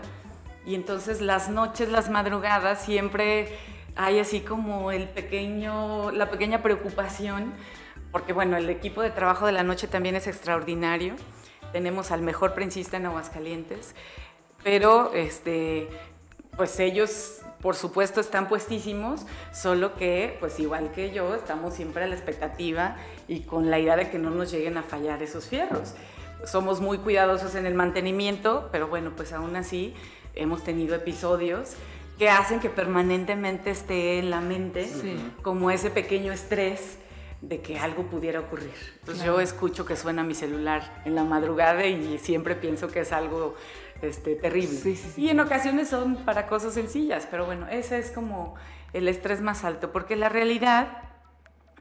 [0.65, 3.55] Y entonces las noches, las madrugadas, siempre
[3.95, 7.53] hay así como el pequeño, la pequeña preocupación,
[8.11, 11.13] porque bueno, el equipo de trabajo de la noche también es extraordinario.
[11.71, 13.93] Tenemos al mejor prensista en Aguascalientes,
[14.63, 15.87] pero este,
[16.57, 22.07] pues ellos por supuesto están puestísimos, solo que pues igual que yo estamos siempre a
[22.07, 22.95] la expectativa
[23.27, 25.93] y con la idea de que no nos lleguen a fallar esos fierros.
[26.45, 29.93] Somos muy cuidadosos en el mantenimiento, pero bueno, pues aún así
[30.35, 31.73] hemos tenido episodios
[32.17, 35.17] que hacen que permanentemente esté en la mente Sí.
[35.41, 36.97] como ese pequeño estrés
[37.41, 38.73] de que algo pudiera ocurrir.
[39.01, 43.11] Entonces yo escucho que suena mi celular en la madrugada y siempre pienso que es
[43.11, 43.55] algo
[44.01, 44.77] este, terrible.
[44.77, 45.21] Sí, sí, sí.
[45.23, 48.55] Y en ocasiones son para cosas sencillas, pero bueno, ese es como
[48.93, 50.97] el estrés más alto, porque la realidad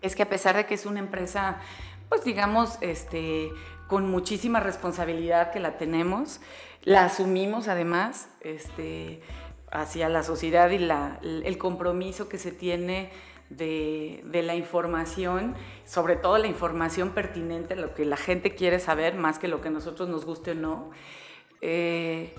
[0.02, 1.58] es que a pesar de que es una empresa,
[2.08, 3.50] pues digamos, este,
[3.88, 6.40] con muchísima responsabilidad que la tenemos,
[6.82, 9.20] la asumimos además este,
[9.70, 13.10] hacia la sociedad y la- el compromiso que se tiene
[13.50, 19.14] de, de la información, sobre todo la información pertinente, lo que la gente quiere saber,
[19.16, 20.90] más que lo que nosotros nos guste o no.
[21.60, 22.34] Eh,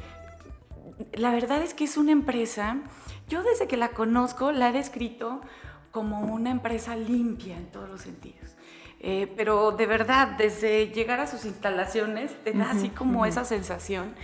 [1.13, 2.77] la verdad es que es una empresa,
[3.27, 5.41] yo desde que la conozco la he descrito
[5.91, 8.54] como una empresa limpia en todos los sentidos.
[9.07, 14.15] Eh, pero de verdad, desde llegar a sus instalaciones, te da así como esa sensación.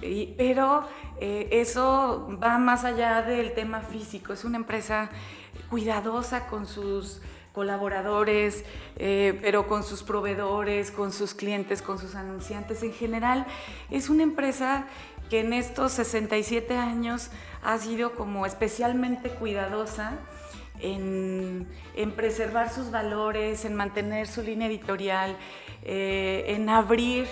[0.00, 0.88] Y- pero
[1.20, 4.32] eh, eso va más allá del tema físico.
[4.32, 5.10] Es una empresa
[5.68, 7.20] cuidadosa con sus
[7.52, 8.64] colaboradores,
[8.96, 12.82] eh, pero con sus proveedores, con sus clientes, con sus anunciantes.
[12.82, 13.46] En general,
[13.90, 14.86] es una empresa
[15.28, 17.30] que en estos 67 años
[17.62, 20.12] ha sido como especialmente cuidadosa
[20.80, 21.66] en,
[22.16, 25.36] preservar sus valores, en mantener su línea editorial,
[25.82, 27.26] eh, en abrir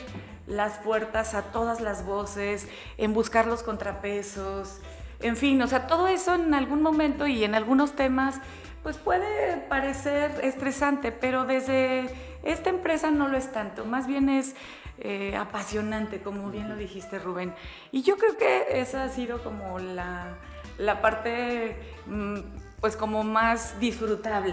[0.46, 4.80] las puertas a todas las voces, en buscar los contrapesos,
[5.20, 8.40] en fin, o sea, todo eso en algún momento y en algunos temas,
[8.83, 12.11] pues puede parecer estresante, pero desde
[12.42, 14.54] esta empresa no lo es tanto, más bien es
[14.98, 17.54] eh, apasionante, como bien lo dijiste Rubén.
[17.90, 20.37] Y yo creo que esa ha sido como la,
[20.78, 21.76] la parte,
[22.07, 22.38] mm,
[22.85, 24.53] pues como más disfrutable.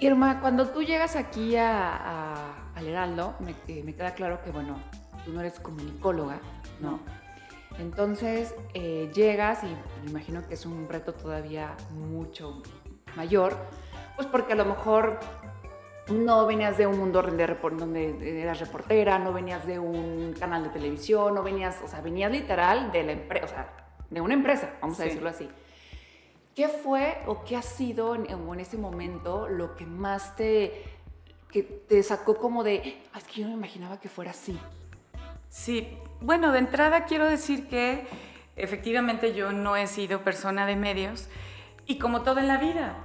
[0.00, 4.50] Irma, cuando tú llegas aquí a, a- al Heraldo, me, eh, me queda claro que,
[4.50, 4.76] bueno,
[5.24, 6.40] tú no eres comunicóloga,
[6.80, 7.00] ¿no?
[7.78, 12.62] Entonces, eh, llegas y me imagino que es un reto todavía mucho
[13.16, 13.56] mayor,
[14.16, 15.20] pues porque a lo mejor
[16.12, 17.46] no venías de un mundo de
[17.78, 22.30] donde eras reportera, no venías de un canal de televisión, no venías, o sea, venías
[22.30, 23.72] literal de la empresa, o sea,
[24.10, 25.48] de una empresa, vamos a decirlo así.
[26.54, 30.84] ¿Qué fue o qué ha sido en, en ese momento lo que más te,
[31.50, 34.58] que te sacó como de, "Ah, es que yo no me imaginaba que fuera así?
[35.48, 38.06] Sí, bueno, de entrada quiero decir que
[38.56, 41.28] efectivamente yo no he sido persona de medios
[41.86, 42.96] y como todo en la vida,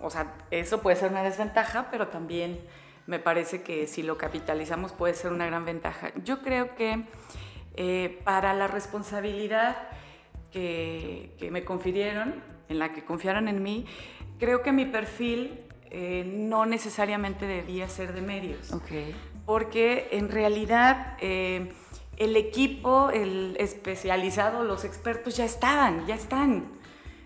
[0.00, 2.60] o sea, eso puede ser una desventaja, pero también
[3.06, 6.12] me parece que si lo capitalizamos puede ser una gran ventaja.
[6.24, 7.04] Yo creo que
[7.74, 9.76] eh, para la responsabilidad
[10.52, 13.86] que, me confirieron, en la que confiaron en mí,
[14.38, 18.72] creo que mi perfil eh, no necesariamente debía ser de medios.
[18.72, 19.14] Okay.
[19.46, 21.72] Porque en realidad eh,
[22.16, 26.64] el equipo, el especializado, los expertos ya estaban, ya están.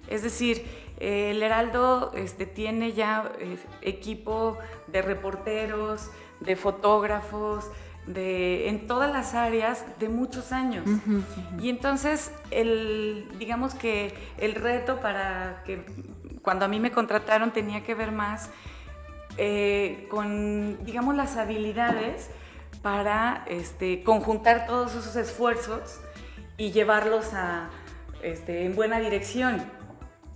[0.09, 0.65] Es decir,
[0.99, 7.71] el Heraldo este, tiene ya eh, equipo de reporteros, de fotógrafos,
[8.07, 10.85] de, en todas las áreas de muchos años.
[11.61, 15.85] Y entonces, el, digamos que el reto para que
[16.43, 18.51] cuando a mí me contrataron tenía que ver más
[19.39, 22.29] eh, con, digamos, las habilidades
[22.83, 26.01] para este, conjuntar todos esos esfuerzos
[26.59, 27.71] y llevarlos a,
[28.23, 29.63] este, en buena dirección.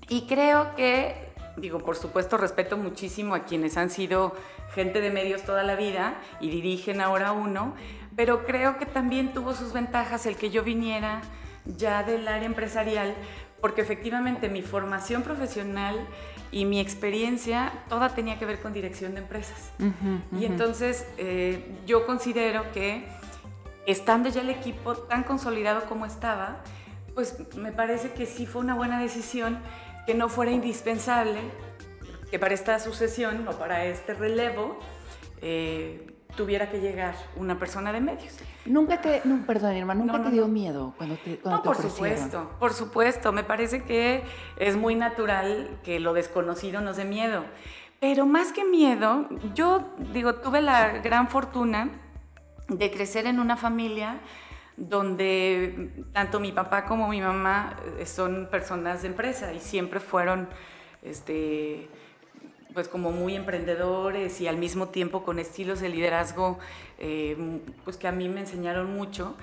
[0.08, 1.25] Y creo que,
[1.56, 4.34] digo, por supuesto, respeto muchísimo a quienes han sido
[4.74, 7.74] gente de medios toda la vida y dirigen ahora uno,
[8.14, 11.22] pero creo que también tuvo sus ventajas el que yo viniera
[11.64, 13.14] ya del área empresarial,
[13.60, 15.96] porque efectivamente mi formación profesional
[16.52, 19.72] y mi experiencia toda tenía que ver con dirección de empresas.
[20.38, 23.08] Y entonces eh, yo considero que
[23.86, 26.62] estando ya el equipo tan consolidado como estaba,
[27.14, 29.58] pues me parece que sí fue una buena decisión
[30.06, 31.40] que no fuera indispensable
[32.30, 34.78] que para esta sucesión o para este relevo
[35.42, 38.34] eh, tuviera que llegar una persona de medios.
[38.64, 42.50] Nunca te, no, perdón, hermano, nunca te dio miedo cuando te cuando No, por supuesto,
[42.58, 43.32] por supuesto.
[43.32, 44.22] Me parece que
[44.58, 47.44] es muy natural que lo desconocido nos dé miedo.
[48.00, 51.90] Pero más que miedo, yo digo, tuve la gran fortuna
[52.68, 54.20] de crecer en una familia
[54.76, 60.48] donde tanto mi papá como mi mamá eh, son personas de empresa y siempre fueron
[61.02, 61.88] este,
[62.74, 66.58] pues como muy emprendedores y al mismo tiempo con estilos de liderazgo
[66.98, 69.36] eh, pues que a mí me enseñaron mucho.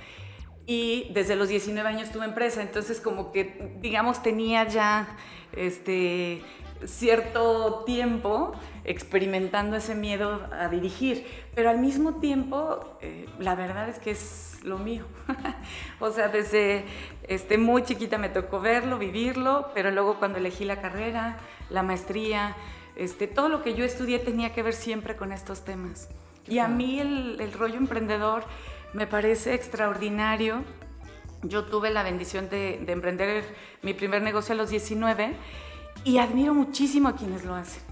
[0.66, 5.18] Y desde los 19 años tuve empresa, entonces como que digamos tenía ya
[5.52, 6.42] este,
[6.86, 8.54] cierto tiempo
[8.86, 14.60] experimentando ese miedo a dirigir, pero al mismo tiempo eh, la verdad es que es
[14.64, 15.06] lo mío.
[16.00, 16.86] o sea, desde
[17.28, 21.38] este, muy chiquita me tocó verlo, vivirlo, pero luego cuando elegí la carrera,
[21.70, 22.56] la maestría,
[22.96, 26.10] este, todo lo que yo estudié tenía que ver siempre con estos temas.
[26.48, 28.46] Y a mí el, el rollo emprendedor
[28.94, 30.64] me parece extraordinario.
[31.44, 33.44] Yo tuve la bendición de, de emprender
[33.82, 35.34] mi primer negocio a los 19
[36.04, 37.84] y admiro muchísimo a quienes lo hacen.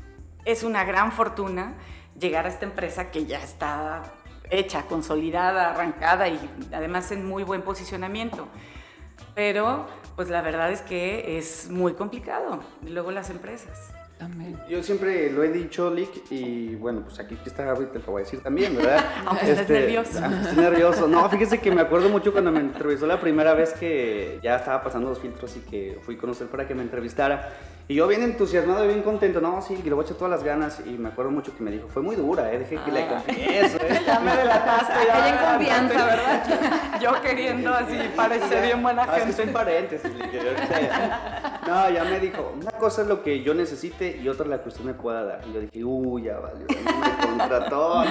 [0.46, 1.76] Es una gran fortuna
[2.22, 4.04] llegar a esta empresa que ya está
[4.50, 6.40] hecha, consolidada, arrancada y
[6.72, 8.48] además en muy buen posicionamiento.
[9.36, 12.60] Pero pues la verdad es que es muy complicado.
[12.86, 13.92] Y luego las empresas.
[14.70, 18.26] Yo siempre lo he dicho, Lick, y bueno, pues aquí está te lo voy a
[18.26, 19.04] decir también, ¿verdad?
[19.26, 20.24] Aunque este, nervioso.
[20.24, 21.08] Estoy nervioso.
[21.08, 24.84] No, fíjese que me acuerdo mucho cuando me entrevistó la primera vez que ya estaba
[24.84, 27.50] pasando los filtros y que fui a conocer para que me entrevistara.
[27.92, 30.32] Y yo bien entusiasmado y bien contento, no, sí, que le voy a echar todas
[30.32, 30.82] las ganas.
[30.86, 32.60] Y me acuerdo mucho que me dijo, fue muy dura, ¿eh?
[32.60, 33.22] Dejé que le ah.
[33.26, 34.02] confieso, ¿eh?
[34.08, 34.94] ya me delataste.
[35.08, 37.00] Ya en confianza, ¿verdad?
[37.02, 39.20] yo queriendo así parecer bien buena gente.
[39.20, 40.12] Ah, es que soy paréntesis.
[41.68, 44.70] No, ya me dijo, una cosa es lo que yo necesite y otra la que
[44.70, 45.42] usted me pueda dar.
[45.50, 48.06] Y yo dije, uy, ya valió, me contrató.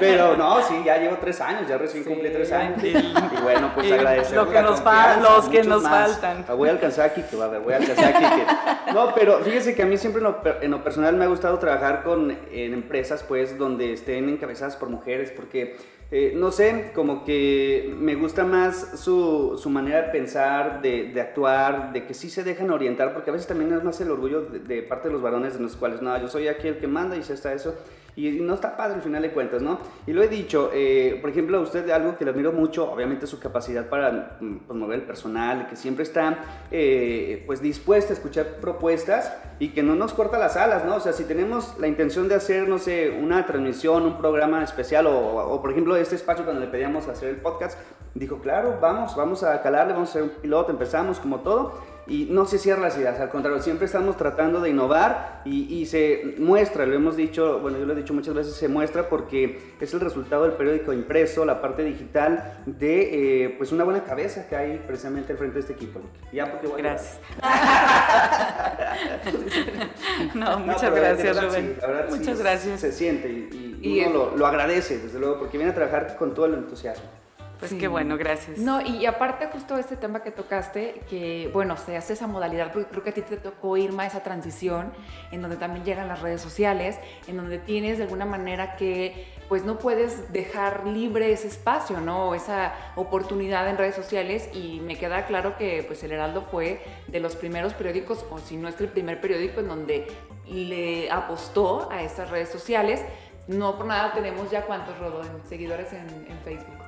[0.00, 2.82] Pero no, sí, ya llevo tres años, ya recién cumplí tres años.
[2.82, 2.92] Y,
[3.40, 4.36] bueno, pues agradecer.
[4.36, 4.82] Lo que nos
[5.22, 6.44] los que nos faltan.
[6.56, 8.24] Voy al Kazaki, que va a ver, voy al Kazaki.
[8.24, 8.92] Que...
[8.92, 11.58] No, pero fíjese que a mí siempre en lo, en lo, personal me ha gustado
[11.58, 15.76] trabajar con, en empresas, pues, donde estén encabezadas por mujeres, porque
[16.14, 21.94] eh, no sé, como que me gusta más su, su manera de pensar, de, actuar,
[21.94, 24.82] de que sí se dejan orientar, porque a veces también es más el orgullo de,
[24.82, 27.22] parte de los varones, en los cuales, no, yo soy aquí el que manda y
[27.22, 27.74] se está eso
[28.14, 29.78] y no está padre al final de cuentas, ¿no?
[30.06, 33.26] Y lo he dicho, eh, por ejemplo, a usted algo que le admiro mucho, obviamente
[33.26, 38.56] su capacidad para mm, promover el personal, que siempre está eh, pues dispuesta a escuchar
[38.60, 40.96] propuestas y que no nos corta las alas, ¿no?
[40.96, 45.06] O sea, si tenemos la intención de hacer, no sé, una transmisión, un programa especial
[45.06, 47.78] o por ejemplo este espacio cuando le pedíamos hacer el podcast,
[48.14, 51.74] dijo, claro, vamos, vamos a calarle, vamos a hacer un piloto, empezamos como todo
[52.06, 55.86] y no se cierra las ideas, al contrario, siempre estamos tratando de innovar y, y,
[55.86, 59.60] se muestra, lo hemos dicho, bueno, yo lo he dicho muchas veces, se muestra porque
[59.80, 64.48] es el resultado del periódico impreso, la parte digital de eh, pues una buena cabeza
[64.48, 66.00] que hay precisamente al frente de este equipo.
[66.32, 67.20] Ya porque Gracias.
[70.34, 71.78] no, muchas gracias, Rubén.
[72.10, 72.80] muchas gracias.
[72.80, 76.46] Se siente y, uno lo, lo agradece, desde luego, porque viene a trabajar con todo
[76.46, 77.21] el entusiasmo.
[77.68, 78.58] Pues qué bueno, gracias.
[78.58, 82.88] No, y aparte justo este tema que tocaste, que bueno, se hace esa modalidad, porque
[82.90, 84.92] creo que a ti te tocó, Irma, esa transición,
[85.30, 86.98] en donde también llegan las redes sociales,
[87.28, 92.34] en donde tienes de alguna manera que pues no puedes dejar libre ese espacio, ¿no?
[92.34, 97.20] Esa oportunidad en redes sociales y me queda claro que pues el Heraldo fue de
[97.20, 100.08] los primeros periódicos, o si no es el primer periódico en donde
[100.48, 103.04] le apostó a estas redes sociales.
[103.46, 106.81] No por nada tenemos ya cuántos, Rodo, en seguidores en, en Facebook.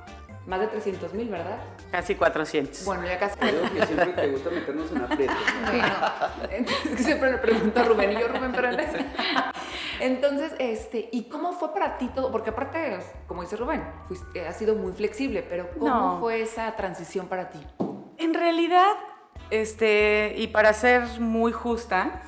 [0.45, 1.57] Más de 300 mil, ¿verdad?
[1.91, 2.85] Casi 400.
[2.85, 3.35] Bueno, ya casi.
[3.39, 5.35] Creo que siempre te gusta meternos en aprietos.
[5.65, 8.89] Bueno, siempre le pregunto a Rubén y yo, Rubén, pero él es.
[9.99, 12.31] Entonces, este, ¿y cómo fue para ti todo?
[12.31, 16.19] Porque aparte, como dice Rubén, fuiste, ha sido muy flexible, pero ¿cómo No.
[16.19, 17.59] fue esa transición para ti?
[18.17, 18.93] En realidad,
[19.49, 22.21] este, y para ser muy justa,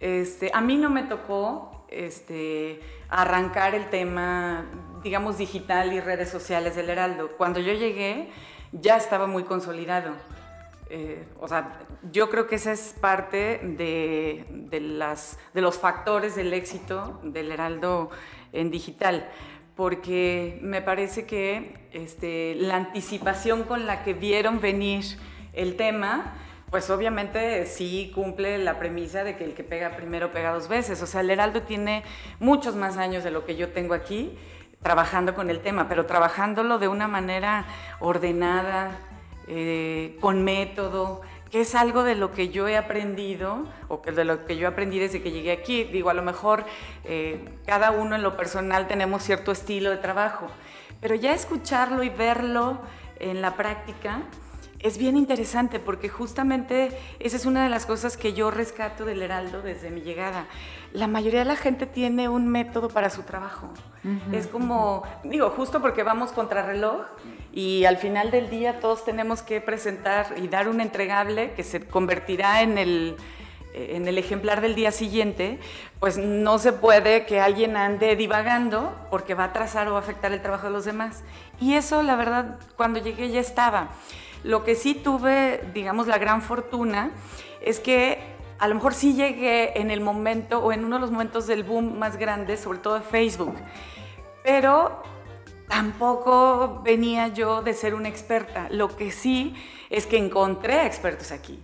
[0.00, 4.64] este, a mí no me tocó este, arrancar el tema,
[5.02, 7.30] digamos, digital y redes sociales del Heraldo.
[7.36, 8.30] Cuando yo llegué,
[8.72, 10.12] ya estaba muy consolidado.
[10.90, 11.80] Eh, o sea,
[12.12, 18.10] yo creo que esa es parte de, las, de los factores del éxito del Heraldo
[18.52, 19.28] en digital,
[19.76, 25.04] porque me parece que este, la anticipación con la que vieron venir
[25.52, 26.34] el tema,
[26.70, 31.02] pues obviamente sí cumple la premisa de que el que pega primero pega dos veces.
[31.02, 32.02] O sea, el Heraldo tiene
[32.40, 34.38] muchos más años de lo que yo tengo aquí
[34.82, 37.66] trabajando con el tema, pero trabajándolo de una manera
[38.00, 38.98] ordenada,
[39.46, 44.24] eh, con método, que es algo de lo que yo he aprendido o que de
[44.24, 45.84] lo que yo aprendí desde que llegué aquí.
[45.84, 46.64] Digo, a lo mejor
[47.04, 50.48] eh, cada uno en lo personal tenemos cierto estilo de trabajo,
[51.00, 52.78] pero ya escucharlo y verlo
[53.18, 54.22] en la práctica
[54.80, 59.22] es bien interesante porque justamente esa es una de las cosas que yo rescato del
[59.22, 60.46] Heraldo desde mi llegada.
[60.92, 63.68] La mayoría de la gente tiene un método para su trabajo.
[64.32, 67.02] Es como, digo, justo porque vamos contra reloj
[67.52, 71.86] y al final del día todos tenemos que presentar y dar un entregable que se
[71.86, 73.16] convertirá en el,
[73.74, 75.58] en el ejemplar del día siguiente,
[75.98, 80.00] pues no se puede que alguien ande divagando porque va a atrasar o va a
[80.00, 81.22] afectar el trabajo de los demás.
[81.60, 83.88] Y eso, la verdad, cuando llegué ya estaba.
[84.44, 87.10] Lo que sí tuve, digamos, la gran fortuna
[87.60, 88.18] es que
[88.58, 91.62] a lo mejor sí llegué en el momento o en uno de los momentos del
[91.62, 93.54] boom más grande, sobre todo de Facebook.
[94.42, 95.02] Pero
[95.68, 98.68] tampoco venía yo de ser una experta.
[98.70, 99.54] Lo que sí
[99.90, 101.62] es que encontré expertos aquí,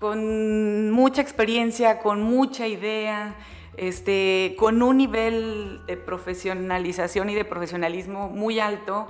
[0.00, 3.34] con mucha experiencia, con mucha idea,
[3.76, 9.06] este, con un nivel de profesionalización y de profesionalismo muy alto,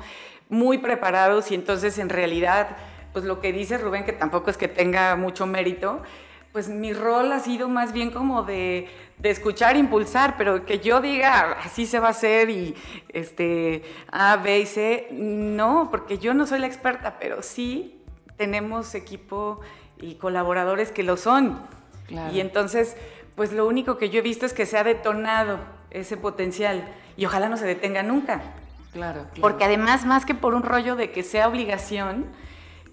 [0.49, 2.77] muy preparados y entonces en realidad,
[3.15, 6.03] pues lo que dice Rubén, que tampoco es que tenga mucho mérito,
[6.53, 11.01] pues mi rol ha sido más bien como de, de escuchar, impulsar, pero que yo
[11.01, 12.75] diga, así se va a hacer y
[13.09, 18.03] este, A, B y C, no, porque yo no soy la experta, pero sí
[18.37, 19.61] tenemos equipo
[20.01, 21.61] y colaboradores que lo son.
[22.09, 22.35] Claro.
[22.35, 22.97] Y entonces,
[23.37, 26.85] pues lo único que yo he visto es que se ha detonado ese potencial
[27.17, 28.43] y ojalá no se detenga nunca.
[28.93, 29.41] Claro, claro.
[29.41, 32.27] Porque además, más que por un rollo de que sea obligación,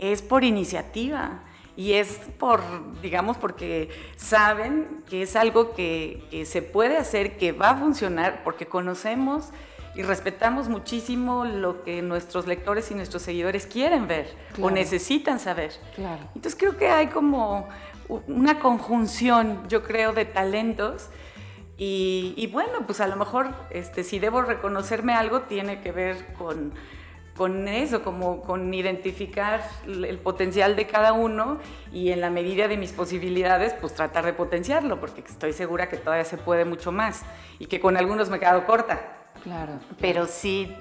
[0.02, 1.44] es por iniciativa.
[1.78, 2.62] Y es por,
[3.02, 8.44] digamos, porque saben que es algo que, que se puede hacer, que va a funcionar,
[8.44, 9.52] porque conocemos
[9.96, 15.72] y respetamos muchísimo lo que nuestros lectores y nuestros seguidores quieren ver o necesitan saber.
[15.96, 16.22] Claro.
[16.36, 17.68] Entonces creo que hay como
[18.28, 21.10] una conjunción, yo creo, de talentos.
[21.78, 26.34] Y, y bueno, pues a lo mejor este, si debo reconocerme algo, tiene que ver
[26.34, 26.74] con,
[27.36, 31.60] con eso, como con identificar el potencial de cada uno
[31.92, 35.98] y en la medida de mis posibilidades, pues tratar de potenciarlo, porque estoy segura que
[35.98, 37.24] todavía se puede mucho más
[37.58, 39.02] y que con algunos me he quedado corta.
[39.44, 39.80] Claro.
[40.00, 40.76] Pero sí,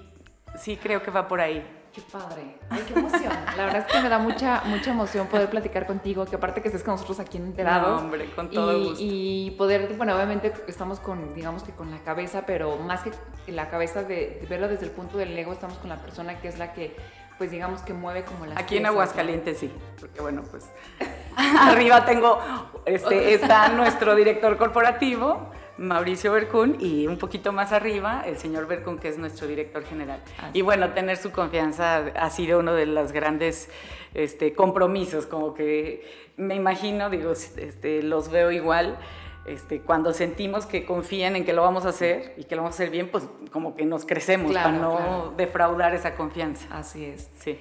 [0.57, 1.65] sí creo que va por ahí.
[1.93, 2.57] Qué padre.
[2.69, 3.33] Ay, qué emoción.
[3.57, 6.69] La verdad es que me da mucha, mucha emoción poder platicar contigo, que aparte que
[6.69, 8.01] estés con nosotros aquí enterados.
[8.01, 8.99] No, hombre, con todo y, gusto.
[9.01, 13.13] y poder, bueno, obviamente estamos con, digamos que con la cabeza, pero más que
[13.51, 16.47] la cabeza de, de verlo desde el punto del ego, estamos con la persona que
[16.47, 16.95] es la que,
[17.39, 18.87] pues digamos que mueve como las Aquí en.
[18.87, 20.71] Aguascalientes sí, porque bueno, pues
[21.37, 22.39] arriba tengo,
[22.87, 25.51] este, está nuestro director corporativo,
[25.81, 30.23] Mauricio Bercún, y un poquito más arriba, el señor Bercún, que es nuestro director general.
[30.39, 33.71] Así Y bueno, tener su confianza ha sido uno de los grandes
[34.13, 38.99] este, compromisos, como que me imagino, digo, este, los veo igual.
[39.47, 42.75] Este, cuando sentimos que confían en que lo vamos a hacer y que lo vamos
[42.75, 45.35] a hacer bien, pues como que nos crecemos Claro, para no claro.
[45.39, 46.67] defraudar esa confianza.
[46.71, 47.31] Así es.
[47.39, 47.59] Sí.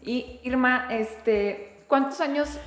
[0.00, 2.58] Y Irma, este, ¿cuántos años,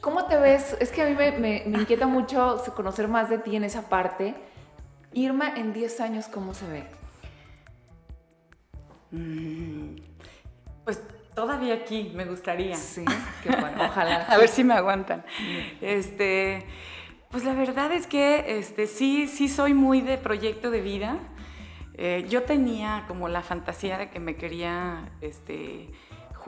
[0.00, 0.76] cómo te ves?
[0.80, 3.88] Es que a mí me, me- me inquieta mucho conocer más de ti en esa
[3.88, 4.34] parte.
[5.12, 6.84] Irma, en 10 años, ¿cómo se ve?
[9.10, 9.96] Mm,
[10.84, 11.02] Pues
[11.34, 12.76] todavía aquí, me gustaría.
[12.76, 13.04] Sí,
[13.42, 14.22] qué bueno, ojalá.
[14.28, 15.24] A ver si me aguantan.
[15.80, 16.64] Este,
[17.30, 21.18] pues la verdad es que este, sí, sí soy muy de proyecto de vida.
[21.94, 25.90] Eh, yo tenía como la fantasía de que me quería este,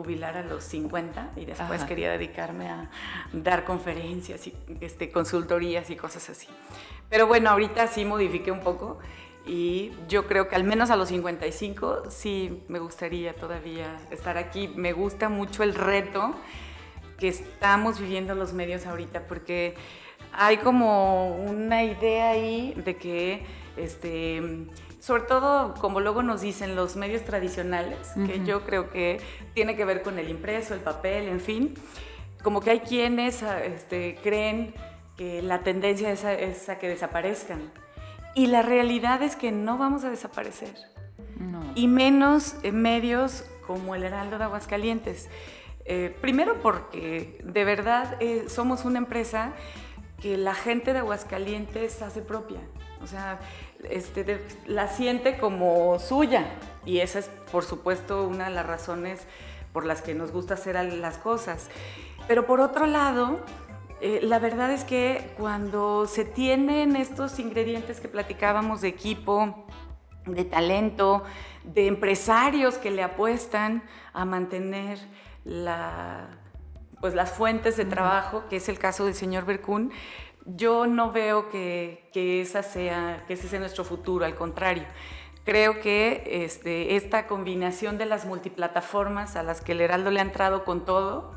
[0.01, 2.91] jubilar a los 50 y después quería dedicarme a
[3.33, 6.49] dar conferencias y este, consultorías y cosas así.
[7.11, 8.99] Pero bueno, ahorita sí modifiqué un poco
[9.47, 14.69] y yo creo que al menos a los 55 sí me gustaría todavía estar aquí.
[14.69, 16.35] Me gusta mucho el reto
[17.19, 19.75] que estamos viviendo los medios ahorita porque
[20.33, 23.45] hay como una idea ahí de que
[23.77, 24.67] este
[25.01, 29.21] sobre todo como luego nos dicen los medios tradicionales, que yo creo que
[29.55, 31.75] tiene que ver con el impreso, el papel, en fin,
[32.43, 34.75] como que hay quienes este, creen
[35.17, 37.73] que la tendencia es a, que desaparezcan.
[38.35, 40.75] Y la realidad es que no vamos a desaparecer.
[41.75, 45.29] Y menos en medios como el Heraldo de Aguascalientes.
[45.87, 49.55] Eh, primero porque de verdad eh, somos una empresa
[50.21, 52.61] que la gente de Aguascalientes hace propia.
[53.03, 53.39] O sea,
[53.89, 56.47] este, la siente como suya.
[56.85, 59.27] Y esa es, por supuesto, una de las razones
[59.73, 61.69] por las que nos gusta hacer las cosas.
[62.27, 63.41] Pero por otro lado,
[64.01, 69.67] eh, la verdad es que cuando se tienen estos ingredientes que platicábamos de equipo,
[70.27, 71.25] de talento,
[71.65, 73.83] de empresarios que le apuestan
[74.13, 74.99] a mantener
[75.45, 76.29] la,
[77.01, 79.93] pues las fuentes de trabajo, que es el caso del señor Berkun,
[80.47, 84.85] yo no veo que, esa sea, que ese sea nuestro futuro, al contrario.
[85.45, 90.23] Creo que este, esta combinación de las multiplataformas a las que el Heraldo le ha
[90.23, 91.33] entrado con todo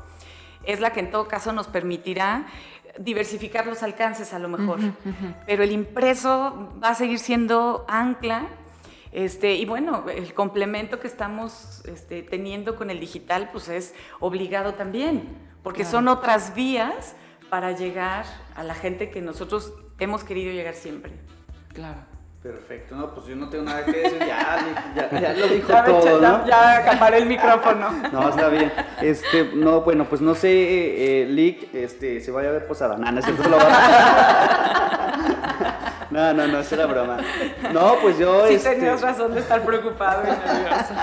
[0.64, 2.46] es la que en todo caso nos permitirá
[2.98, 4.78] diversificar los alcances a lo mejor.
[5.46, 8.48] Pero el impreso va a seguir siendo ancla
[9.14, 14.74] este, y bueno, el complemento que estamos este, teniendo con el digital pues es obligado
[14.74, 17.14] también, porque son otras vías
[17.54, 18.26] para llegar
[18.56, 21.12] a la gente que nosotros hemos querido llegar siempre.
[21.72, 22.00] Claro.
[22.42, 24.58] Perfecto, no, pues yo no tengo nada que decir, ya,
[24.96, 26.44] ya, lo dijo todo, ¿no?
[26.48, 27.92] Ya acaparé el micrófono.
[28.12, 28.72] No, está bien.
[29.00, 32.96] Este, no, bueno, pues no sé, eh, eh Lick, este, se vaya a ver posada,
[32.96, 33.34] nada, no, es lo
[36.10, 37.18] No, no, no, es era broma.
[37.72, 38.46] No, pues yo.
[38.46, 38.70] Sí, este...
[38.76, 40.94] tenías razón de estar preocupado y nervioso.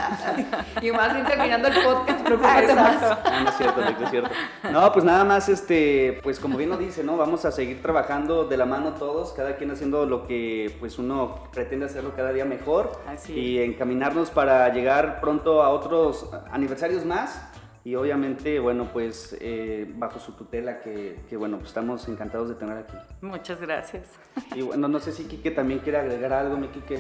[0.81, 3.01] y más bien terminando el podcast, preocúpate más.
[3.01, 4.29] No, no es cierto, no es cierto.
[4.71, 7.17] No, pues nada más, este, pues como bien lo dice, ¿no?
[7.17, 11.43] Vamos a seguir trabajando de la mano todos, cada quien haciendo lo que pues uno
[11.51, 13.01] pretende hacerlo cada día mejor.
[13.07, 17.50] Así y encaminarnos para llegar pronto a otros aniversarios más
[17.84, 22.55] y obviamente, bueno, pues eh, bajo su tutela que, que, bueno, pues estamos encantados de
[22.55, 22.95] tener aquí.
[23.21, 24.07] Muchas gracias.
[24.55, 26.99] Y bueno, no sé si Quique también quiere agregar algo, mi Quique.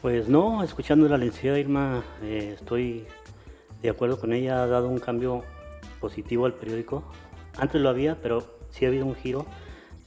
[0.00, 3.06] Pues no, escuchando la licenciada Irma, eh, estoy
[3.82, 5.42] de acuerdo con ella, ha dado un cambio
[6.00, 7.02] positivo al periódico.
[7.58, 9.46] Antes lo había, pero sí ha habido un giro.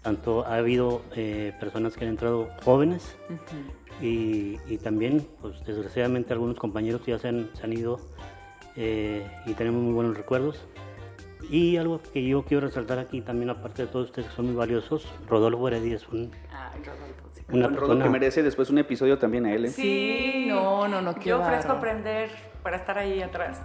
[0.01, 3.17] Tanto ha habido eh, personas que han entrado jóvenes
[4.01, 7.99] y, y, también, pues desgraciadamente, algunos compañeros ya se han, se han ido
[8.75, 10.65] eh, y tenemos muy buenos recuerdos.
[11.49, 14.55] Y algo que yo quiero resaltar aquí también, aparte de todos ustedes que son muy
[14.55, 16.31] valiosos, Rodolfo Heredia es un,
[17.51, 19.65] una persona que merece después un episodio también a él.
[19.65, 19.69] ¿eh?
[19.69, 21.19] Sí, no, no, no.
[21.19, 22.31] Yo ofrezco aprender
[22.63, 23.61] para estar ahí atrás,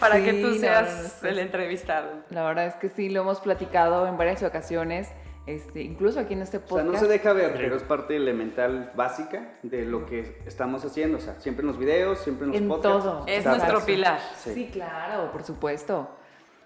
[0.00, 2.08] para que tú seas el entrevistado.
[2.30, 5.10] La verdad es que sí, lo hemos platicado en varias ocasiones.
[5.46, 6.88] Este, incluso aquí en este podcast.
[6.88, 10.84] O sea, no se deja ver, pero es parte elemental básica de lo que estamos
[10.84, 11.18] haciendo.
[11.18, 13.04] O sea, siempre en los videos, siempre en los en podcasts.
[13.04, 13.24] Todo.
[13.26, 14.20] Es nuestro pilar.
[14.36, 14.70] Sí.
[14.72, 16.08] claro, por supuesto.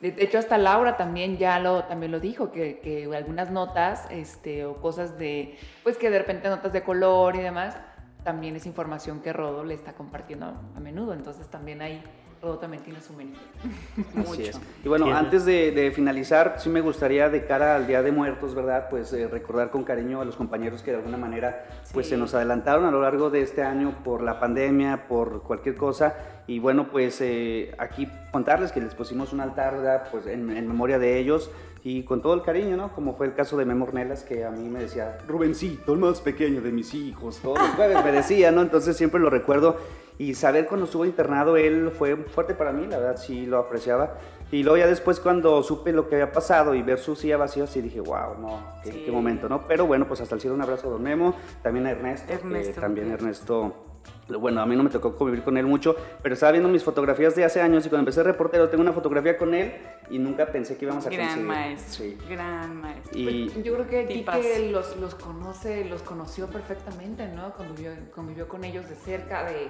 [0.00, 4.64] De hecho, hasta Laura también ya lo, también lo dijo, que, que, algunas notas este,
[4.64, 7.76] o cosas de, pues que de repente notas de color y demás,
[8.22, 11.14] también es información que Rodo le está compartiendo a menudo.
[11.14, 12.04] Entonces también hay
[12.40, 13.38] todo también tiene su mérito.
[14.14, 14.60] Mucho.
[14.84, 18.88] Y bueno, antes de, finalizar, sí me gustaría de cara al Día de Muertos, ¿verdad?
[18.90, 22.34] Pues eh, recordar con cariño a los compañeros que de alguna manera pues se nos
[22.34, 26.14] adelantaron a lo largo de este año por la pandemia, por cualquier cosa.
[26.46, 30.08] Y bueno, pues eh, aquí contarles que les pusimos un altar, ¿verdad?
[30.10, 31.50] Pues en, memoria de ellos
[31.84, 32.92] y con todo el cariño, ¿no?
[32.94, 36.60] Como fue el caso de Memornelas, que a mí me decía, Rubencito, el más pequeño
[36.60, 38.62] de mis hijos, todos los jueves me decía, ¿no?
[38.62, 39.76] Entonces siempre lo recuerdo
[40.18, 44.14] y saber cuando estuvo internado, él fue fuerte para mí, la verdad sí lo apreciaba.
[44.50, 47.66] Y luego ya después cuando supe lo que había pasado y ver su silla vacía,
[47.66, 49.66] sí dije, wow, no, qué, momento, ¿no?
[49.66, 52.80] Pero bueno, pues hasta el cielo un abrazo a Don Memo, también a Ernesto, Ernesto
[52.80, 53.87] también Ernesto
[54.28, 57.34] bueno, a mí no me tocó convivir con él mucho, pero estaba viendo mis fotografías
[57.34, 59.72] de hace años y cuando empecé reportero tengo una fotografía con él
[60.10, 61.46] y nunca pensé que íbamos a gran coincidir.
[61.46, 63.18] Maestro, Gran maestro.
[63.18, 67.52] Y pues, yo creo que Kike los, los conoce, los conoció perfectamente, ¿no?
[67.54, 69.68] Convivió, convivió con ellos de cerca, de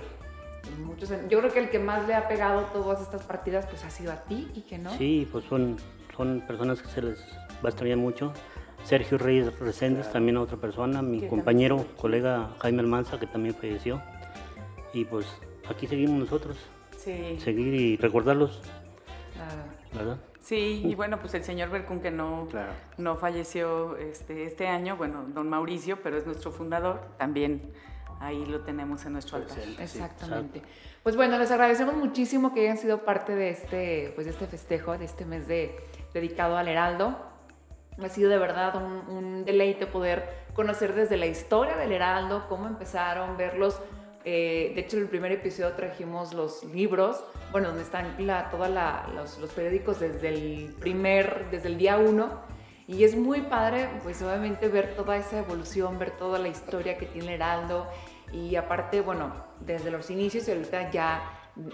[0.84, 3.91] muchos, yo creo que el que más le ha pegado todas estas partidas pues ha
[3.91, 4.91] sido a ti y que no.
[4.99, 5.76] Sí, pues son,
[6.16, 7.20] son personas que se les
[7.64, 8.32] va a extrañar mucho.
[8.84, 14.01] Sergio Reyes Reséndez, también otra persona, mi compañero, colega Jaime Almanza, que también falleció.
[14.93, 15.26] Y pues
[15.68, 16.57] aquí seguimos nosotros.
[16.97, 17.39] Sí.
[17.41, 18.61] Seguir y recordarlos,
[19.93, 20.18] ¿verdad?
[20.41, 22.49] Sí, y bueno, pues el señor Bercún que no,
[22.97, 27.70] no falleció este, este año, bueno, don Mauricio, pero es nuestro fundador, también
[28.18, 29.59] ahí lo tenemos en nuestro altar.
[29.78, 30.62] Exactamente.
[31.03, 34.97] Pues bueno, les agradecemos muchísimo que hayan sido parte de este, pues de este festejo,
[34.97, 35.76] de este mes de,
[36.14, 37.16] dedicado al Heraldo.
[38.03, 42.66] Ha sido de verdad un, un deleite poder conocer desde la historia del Heraldo, cómo
[42.66, 43.80] empezaron, verlos
[44.31, 48.14] eh, de hecho, en el primer episodio trajimos los libros, bueno, donde están
[48.51, 48.68] todos
[49.41, 52.43] los, periódicos desde el primer, desde el día uno.
[52.87, 57.07] Y es muy padre, pues obviamente ver toda esa evolución, ver toda la historia que
[57.07, 57.87] tiene Heraldo.
[58.31, 61.22] Y aparte, bueno, desde los inicios y ahorita ya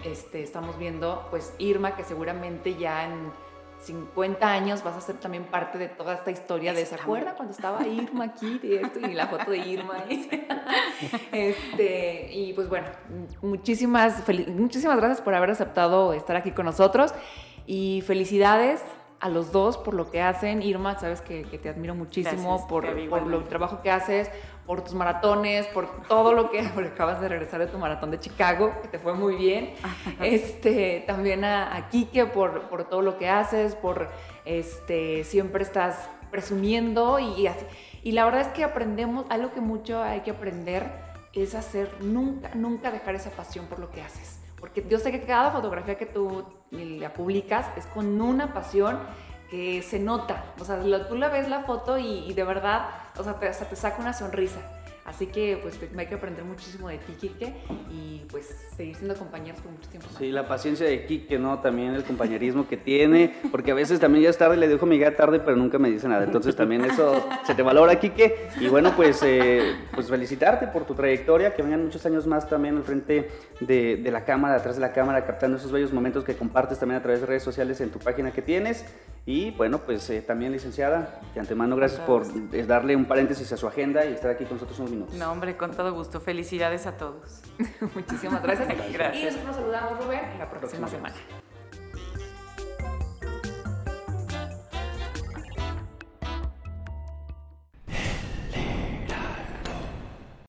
[0.05, 3.33] este, estamos viendo, pues Irma, que seguramente ya en
[3.79, 7.53] 50 años vas a ser también parte de toda esta historia de esa acuerda cuando
[7.53, 10.03] estaba Irma aquí de esto y la foto de Irma
[11.31, 12.87] este y pues bueno
[13.41, 17.13] muchísimas muchísimas gracias por haber aceptado estar aquí con nosotros
[17.67, 18.81] y felicidades
[19.19, 20.61] a los dos por lo que hacen.
[20.61, 24.29] Irma, sabes que, te admiro muchísimo por, por el trabajo que haces,
[24.65, 26.59] por tus maratones, por todo lo que
[26.93, 29.73] acabas de regresar de tu maratón de Chicago, que te fue muy bien.
[30.21, 34.09] este, también a, a Kike por, por, todo lo que haces, por
[34.45, 37.65] este, siempre estás presumiendo y así.
[38.03, 40.91] Y la verdad es que aprendemos, algo que mucho hay que aprender
[41.33, 44.39] es hacer, nunca, nunca dejar esa pasión por lo que haces.
[44.59, 46.45] Porque yo sé que cada fotografía que tú
[46.99, 48.99] la publicas es con una pasión
[49.49, 50.43] que se nota.
[50.59, 54.01] O sea, tú la ves la foto y, de verdad, o sea, te, te saca
[54.01, 54.59] una sonrisa.
[55.05, 57.53] Así que pues hay que aprender muchísimo de ti, Kike,
[57.91, 60.09] y pues seguir siendo compañeros por mucho tiempo.
[60.17, 61.59] Sí, la paciencia de Kike, ¿no?
[61.59, 64.97] También el compañerismo que tiene, porque a veces también ya es tarde, le dejo mi
[64.97, 66.23] guía tarde, pero nunca me dice nada.
[66.23, 68.49] Entonces también eso se te valora, Kike.
[68.59, 72.77] Y bueno, pues, eh, pues felicitarte por tu trayectoria, que vengan muchos años más también
[72.77, 73.29] al frente
[73.59, 76.99] de, de la cámara, atrás de la cámara, captando esos bellos momentos que compartes también
[76.99, 78.85] a través de redes sociales en tu página que tienes.
[79.27, 83.57] Y bueno, pues eh, también licenciada, de antemano gracias por eh, darle un paréntesis a
[83.57, 85.15] su agenda y estar aquí con nosotros unos minutos.
[85.15, 86.19] No, hombre, con todo gusto.
[86.21, 87.41] Felicidades a todos.
[87.95, 88.67] Muchísimas gracias.
[88.93, 89.15] gracias.
[89.15, 91.15] Y nosotros nos saludamos, Rubén, la próxima semana.